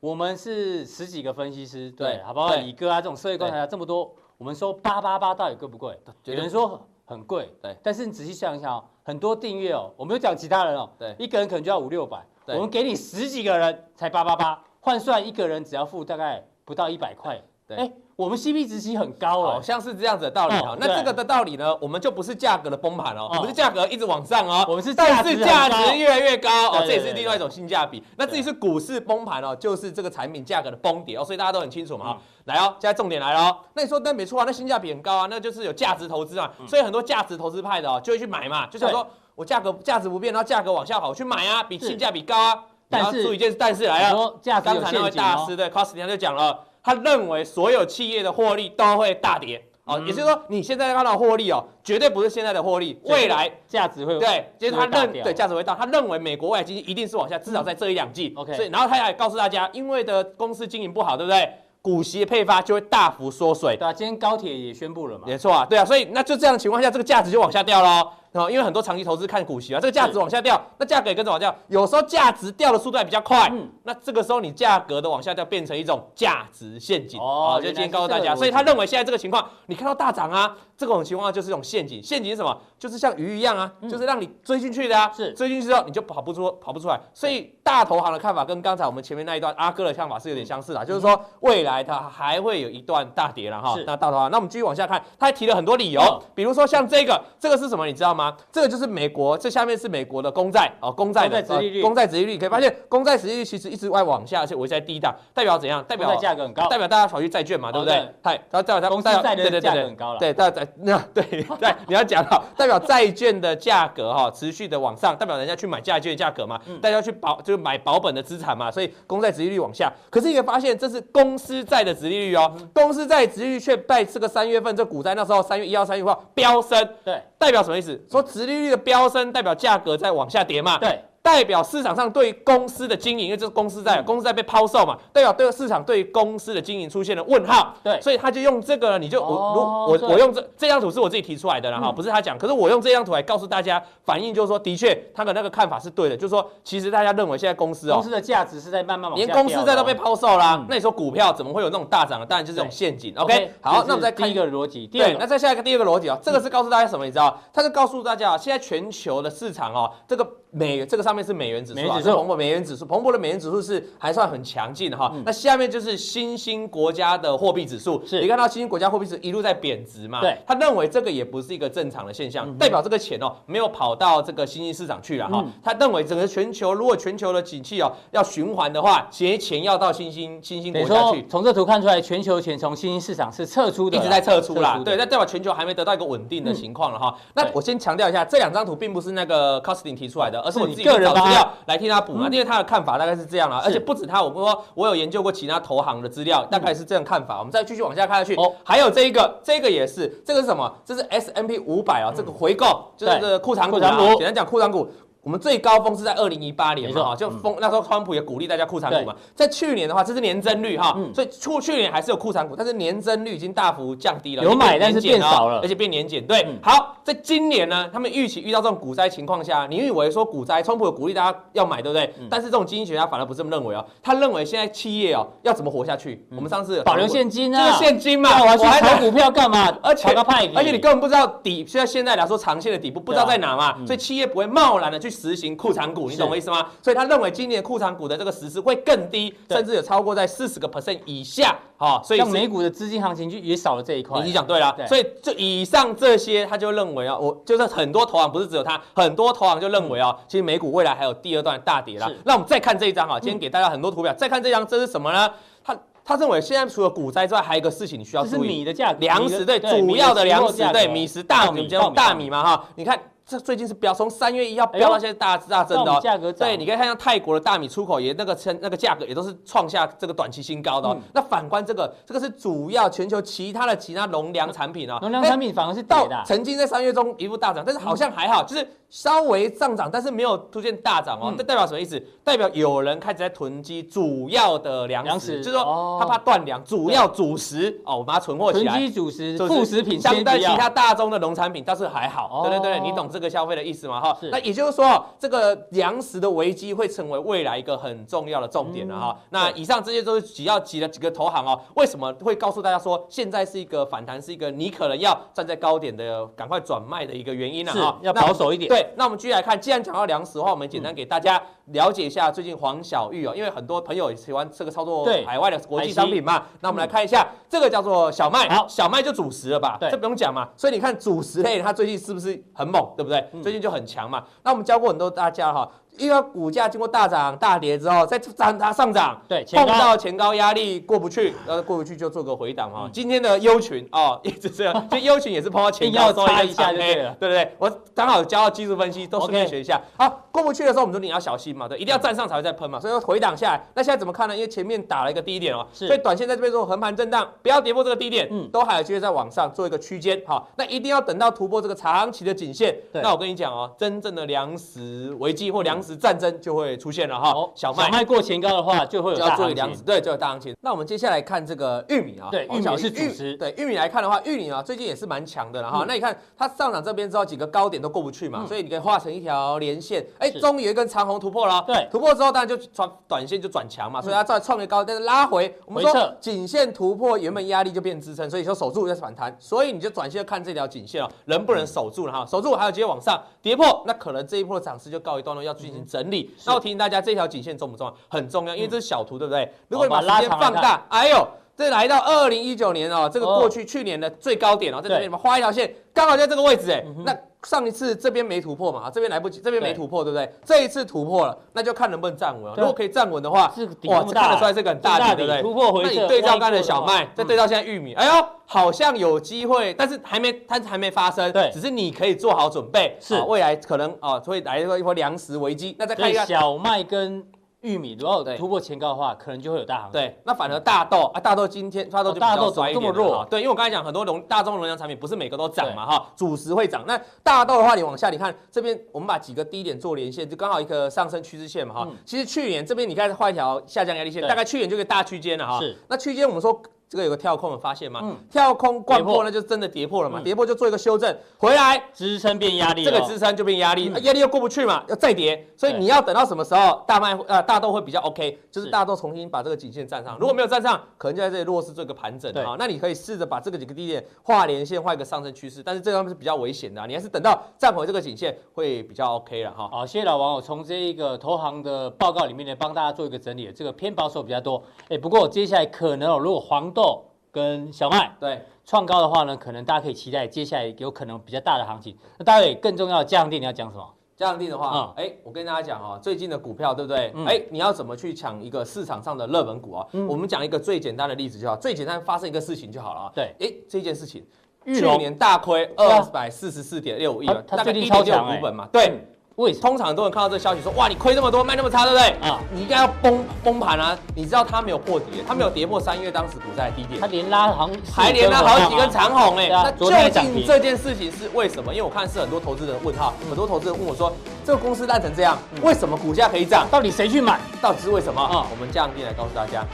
[0.00, 2.54] 我们是十几个分析师，对，好不好？
[2.54, 5.98] 李哥啊，这种社会观察家这么多，我们说八八八到底贵不贵？
[6.24, 7.76] 有人说很贵，对。
[7.82, 17.92] 但是你仔细想一想哦，很多订阅哦，我们就讲其他人哦，对，一个人可能就要五六百，我们给你十几个人才八八八，换算一个人只要付大概不到一百块，对。
[18.18, 20.76] 我们 CP 值其实很高哦，好像是这样子的道理哈。
[20.80, 28.02] 那这个的道理呢，我们就不是价格的崩盘哦，不是价格一直往上哦，我们是但是价值越来越高哦，这也是另外一种性价比。
[28.16, 32.18] 那至于是股市崩盘哦，就是这个产品价格的崩跌哦，所以大家都很清楚嘛哈。
[32.46, 33.56] 来哦，现在重点来了哦。
[33.74, 36.50] 那你说那没错啊，那性价比很高啊，那就是有价值投资嘛。
[36.66, 42.64] 所以很多价值投资派的哦，就会去买嘛，就想说我价格价值不变，然后价格往下跑，我去买啊，比性价比高啊。
[42.90, 46.64] 但是注意一件事，但是来了，刚才那位大师对 c o s t i n 就讲了。
[46.82, 58.32] 他认为所有企业的获利都会大跌哦，也就是说你现在看到获利哦，绝对不是现在的获利，未来价值会对，就是他认对价值会大，他认为美国未来经济一定是往下，至少在这一两季。
[58.36, 61.50] OK，所以然后他也告诉大家，因为的公司经营不好，对不对？
[61.80, 63.76] 股息的配发就会大幅缩水。
[63.78, 65.24] 对啊，今天高铁也宣布了嘛。
[65.26, 68.10] 没错啊，对啊，所以那就这样的情况下，这个价值就往下掉喽。
[68.32, 71.58] 哦，因为很多长期投资看股息啊，这个价值往下掉，那价格也跟着往下掉。
[71.68, 77.20] 有时候价值掉的速度还比较快，嗯，那这个时候你价格的往下掉变成一种价值陷阱。
[77.20, 82.02] 哦，就今天告诉大家，所以他认为现在这个情况，你看到大涨啊，这种情况就是一种陷阱。
[82.02, 82.56] 陷阱是什么？
[82.78, 85.10] 就是像鱼一样啊，就是让你追进去的啊。
[85.14, 87.00] 是追进去之后你就跑不出，跑不出来。
[87.14, 93.74] 所以大投行的看法跟刚才我们前面那一段阿哥的看法是有点相似的，就是说未来它还会有一段大跌了哈。
[93.86, 96.00] 那大投行，那我们继续往下看，他还提了很多理由，
[96.34, 97.86] 比如说像这个，这个是什么？
[97.86, 98.17] 你知道吗？
[98.52, 99.08] 这个就是美。
[99.08, 101.42] 美国这下面是美国的公债哦，公债的
[101.80, 105.82] 公债殖利率可以发现，公债殖利率其实一直在往下，而且维持在低档，代表怎样？
[105.84, 107.94] 代表价格很高，代表大家炒去债券嘛，对不对？
[108.22, 111.24] 嗨，然后代表它公司债的价格很高了，对，代表那对
[111.58, 119.90] 对，你要讲到代表债券的价格哈持续的往上，代表人家去买债券的价格嘛，大家去保就是买保本的资产嘛，所以公债殖利率往下。
[120.10, 127.98] 可是你会发现这是公司债的殖利率哦，公司债殖利率却在这个三月份这股灾那时候三月一号、三月五号飙升，对，代表什么意思？
[128.10, 129.78] 说殖利率的飙升代表价。
[129.78, 130.76] 格在往下跌嘛？
[130.78, 131.02] 对。
[131.28, 137.74] 代表市场上对于公司的经营，因为这是公司在，公司在被抛售嘛，代表对市场对于公司的经营出现了问号。
[137.84, 152.24] 对，所以他就用这个，你就我我我我用这这张图是我自己提出来的了哈，不是他讲，可是我用这张图来告诉大家，反映就是说，的确他的那个看法是对的，就是说，其实大家认为现在公司哦，公司的价值是在慢慢往下掉，连公司在都被抛售啦，那你说股票怎么会有那种大涨的？
[152.24, 153.12] 当然就是这种陷阱。
[153.18, 157.04] OK，好，那我们再看一个逻辑，对，那再下一个第二个逻辑啊，这个是告诉大家什么？
[157.04, 157.38] 你知道？
[157.52, 162.00] 他是告诉大家啊，现在全球的市场哦，这个美这个上面是美元指数啊。
[162.00, 165.12] 是彭博美元指数，彭博的美元指数是还算很强劲的哈。
[165.24, 170.20] 那下面就是新兴国家的货币指数，是你看到新兴国家货币是一路在贬值嘛？
[170.20, 175.44] 对，他认为这个也不是一个正常的现象，代表这个钱哦没有跑到这个新兴市场去了哈。
[175.62, 181.26] 他认为整个全球如果全球的景气哦要循环的话，这些钱要到新兴新兴国家去。
[181.28, 184.80] 从这图看出来，全球钱从新兴市场是撤出的，一直在撤出啦。
[184.84, 187.14] 对，那代表全球还没得到一个稳定的情况了哈。
[187.34, 192.68] 那我先强调一下，这两张图并不是那个 Costin 提出来的，而是我自己个人资料来替他补嘛，因为他的。
[192.68, 197.38] 看法大概是这样啦，而且不止他，我说我有研究过其他投行的资料，大概是这样看法。
[197.38, 200.70] 我们再继续往下看下去，哦，还有这一个，这个也是，这个是什么？
[200.84, 204.86] 这是 S M P 五百啊，这个回购就是这个库藏股，简单讲库藏股。
[205.22, 209.14] 我们最高峰是在二零一八年嘛，哈，就封那时候川普也鼓励大家库藏股嘛。
[209.34, 216.24] 在去年的话，这是年增率哈，所以去去年还是有库藏股，但是年增率已经大幅降低了，有买但是变少了，而且变年减。
[216.26, 222.14] 对，好，在今年呢，他们预期遇到这种股灾情况下，你以为说股灾，川普有鼓励大家要买，对不对？
[222.30, 226.26] 但是这种经济学家反而不这么认为哦，他认为现在企业哦要怎么活下去？
[226.30, 229.68] 我们上次保留现金啊，就是现金嘛，我还炒股票干嘛？
[229.82, 230.08] 而且
[230.54, 236.10] 而且你根本不知道底，现在现在来说长线的底部不知道在哪嘛，所以企业不会贸然的去实行库藏股。
[236.10, 236.66] 你懂我意思吗？
[236.82, 241.56] 所以他认为今年库藏股的这个实施会更低，甚至有超过在四十个 percent 以下。
[241.76, 244.20] 好，所以美股的资金行情就也少了这一块。
[244.22, 252.10] 你讲对了，所以就以上这些，他就认为啊，我就是很多投行不是只有他，很多投行就认为啊，其实美股未来还有第二段大跌了。
[252.24, 255.30] 那我们再看这一张啊，今天给大家很多图表，再看这张，这是什么呢？
[255.62, 263.00] 他他认为现在除了股灾之外，还有一个事情你需要注意，是米的价格，粮食对，主要的粮食对，米食大米叫大米嘛哈，你看。
[263.28, 266.00] 这最近是飙，从三月一号飙到现在大大增的哦。
[266.02, 270.96] 价格对，你可以看像泰国的大米出口也那个称那个价格也都是创下这个短期新高的哦。
[271.12, 274.96] 那反观这个，这个是主要全球其他的其他农粮产品哦。
[275.02, 281.34] 农粮产品反而是跌的，曾经在三月中一路大涨，但是好像还好，就是稍微上涨，但是没有出现大涨哦。
[281.36, 282.02] 这代表什么意思？
[282.24, 288.72] 代表有人开始在囤积主要的粮食，就是说他怕断粮，主要主食哦，我把它存货起来。
[288.72, 292.46] 囤积主食，副食品相对其他大宗的农产品倒是还好。
[292.48, 294.00] 对对对，你懂这个消费的意思嘛？
[294.00, 299.18] 哈，那也就是说，这个粮食的危机会成为未来一个很重要的重点了哈。
[299.30, 307.72] 那以上这些都是只要几了几个投行哦，为什么会告诉大家说现在是一个反弹，是一个你可能要站在高点的赶快转卖的一个原因呢？
[307.72, 308.68] 哈，要保守一点。
[308.68, 316.42] 对，那我们继续来看，既然讲到粮食的话，我们简单给大家了解一下最近黄小玉哦，因为很多朋友也喜欢这个操作海外的国际商品嘛。
[316.60, 319.76] 那我们来看一下，这个叫做小麦，好，小麦就主食了吧？
[319.78, 320.48] 对，这不用讲嘛。
[320.56, 323.07] 所以你看主食类它最近是不是很猛，对不对？
[323.42, 323.84] 最近就很。
[323.88, 325.66] 强嘛，那我们教过很多大家哈，
[325.98, 332.82] 因为股价经过大涨大跌之后，再涨它上涨，对，碰到前高压力过不去，呃，过不去就做个回档哈。
[332.84, 337.54] 嗯、今天的优群哦，一直这样， 就优群也是碰到前高要擦一下就对了，对不对？
[337.58, 339.76] 我刚好教到技术分析，都顺便学一下。
[339.96, 343.66] Okay 好，过不去的时候，我们说你要小心嘛，对，一定要站上才会再喷嘛，所以说回档下来。
[343.74, 344.34] 那现在怎么看呢？
[344.34, 350.22] 因为前面打了一个低点哦，是所以短线在这边做横盘震荡，不要跌破这个低点，嗯，都还有机会再往上做一个区间。
[350.26, 352.76] 好，那一定要等到突破这个长期的颈线。
[352.92, 356.78] 对那我跟你讲哦，真正的粮食危机或粮食战争就会。
[356.78, 360.54] 出现了哈，小麦麦过前高的话，就会有大行情，对，就有大行情。
[360.60, 363.36] 那我们接下来看这个玉米啊，对，玉米是主食。
[363.36, 365.84] 对，玉米来看的话，玉米啊最近也是蛮强的了哈。
[365.88, 371.64] 那你看它上涨这边之后，几个高点都过不去嘛，所以你可以画成一条连线，哎，终于有一根长红突破了。
[371.66, 382.24] 对，突破之后当然就转短线就转强嘛，所以它再创个高，但是拉回，我们说颈线突破原本压力就变支撑，所以说守住再反弹，所以你就短线看这条颈线哦，能不能守住了哈？
[382.24, 386.30] 守住还有机会往上跌破，那可能这一波涨势就告一段落，要进行整理。
[386.46, 387.94] 那我提醒大家，这条颈线重不重要？
[388.08, 389.52] 很重要，因为这是小图，对不对？
[389.68, 391.26] 如果你把时间放大，哎呦，
[391.56, 396.84] 这来到二零一九年哦，这个过去去年的最高点哦，在这边你们画一条线，刚好在这个位置哎。
[397.04, 400.30] 那上一次这边没突破嘛，这边来不及，这边没突破，对不对？
[400.44, 402.52] 这一次突破了，那就看能不能站稳。
[402.56, 403.52] 如果可以站稳的话，
[403.84, 405.42] 哇，看得出来这个很大底，对不对？
[405.42, 405.94] 突破回撤。
[405.94, 411.30] 那你对照刚才的小麦，再对照现在玉米，哎呦，好像有机会，但是还没，但是还没发生。
[411.32, 415.76] 对，只是你可以做好准备，是未来可能啊会来一波粮食危机。
[415.78, 417.24] 那再看一下小麦跟。
[417.62, 419.92] 玉米如果突破前高的话，可能就会有大行情。
[419.92, 422.80] 对，那反而大豆啊，大豆今天大豆就比较衰一点。
[422.80, 423.26] 这么弱？
[423.28, 426.84] 对，因为我刚才讲很多农大宗农粮产品不是每个都涨嘛哈，主食会涨。
[426.86, 431.88] 那大豆的话，你往下你看这边，我们把几个低点做连线，就刚好一个上升趋势线嘛哈。
[432.04, 435.58] 其实去年这边你看画一条下降压力线，大概去年就个大区间了哈。
[435.58, 435.76] 是。
[435.88, 436.62] 那区间我们说。
[436.88, 438.00] 这个有个跳空的发现吗？
[438.02, 440.20] 嗯，跳空灌破，那就真的跌破了嘛。
[440.22, 445.46] 跌破就做一个修正，回来支撑变压力，这个支撑就变压力，压力又过不去嘛，要再跌。
[445.56, 448.38] 所以你要等到什么时候大麦呃大豆会比较 OK？
[448.50, 450.16] 就是大豆重新把这个颈线站上。
[450.18, 452.56] 如果没有站上，可能就在这里弱势做一个盘整啊。
[452.58, 455.62] 那你可以试着把这个几个低点画连线，画一个上升趋势。
[455.62, 459.68] 但是这个是比较危险的，你还是等到站回这个颈线会比较 OK 了哈。
[459.70, 464.62] 好，谢谢老王，我从这一个投行的报告里面呢，帮大家做一个整理，这个偏保守比较多。
[464.88, 467.04] 哎，不过接下来可能哦如果黄豆。
[467.30, 471.96] 跟小麦对创高的话呢，可能大家可以期待接下来有可能比较大的行情。
[472.16, 473.94] 那大卫更重要的加强錠你要讲什么？
[474.16, 477.08] 加强錠的话，哎、嗯欸，我跟大家讲哦，最近的股票对不对？
[477.08, 479.86] 哎、嗯欸，你要怎么去抢一个市场上的热门股啊？
[479.92, 483.12] 嗯、我们讲一个最简单的例子就好，最简单发生一个事情就好了啊。
[483.14, 484.26] 对，哎、欸，这件事情，
[484.64, 489.06] 去年大亏二百四十四点六五亿元，大概一点六股本嘛，对。
[489.38, 492.28] 嗯为通常很多人看到这个消息说，哇，你亏这么多，卖那么差，对不对？
[492.28, 493.96] 啊，你应该要崩崩盘啊！
[494.16, 499.48] 你知道它没有破底，它没有跌破三月当时股灾低点，它连拉好还连拉好几根长红哎。
[499.48, 501.72] 那究竟这件事情是为什么？
[501.72, 504.12] 因为我看是很多投资人问号，很多投资人问我说，
[504.44, 506.66] 这个公司烂成这样，为什么股价可以涨？
[506.68, 507.38] 到底谁去买？
[507.62, 508.44] 到底是为什么啊？
[508.50, 509.64] 我们加强錠来告诉大家。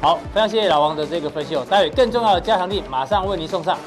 [0.00, 1.64] 好，非常谢谢老王的这个分析哦。
[1.70, 3.78] 待会更重要的加强力马上为您送上。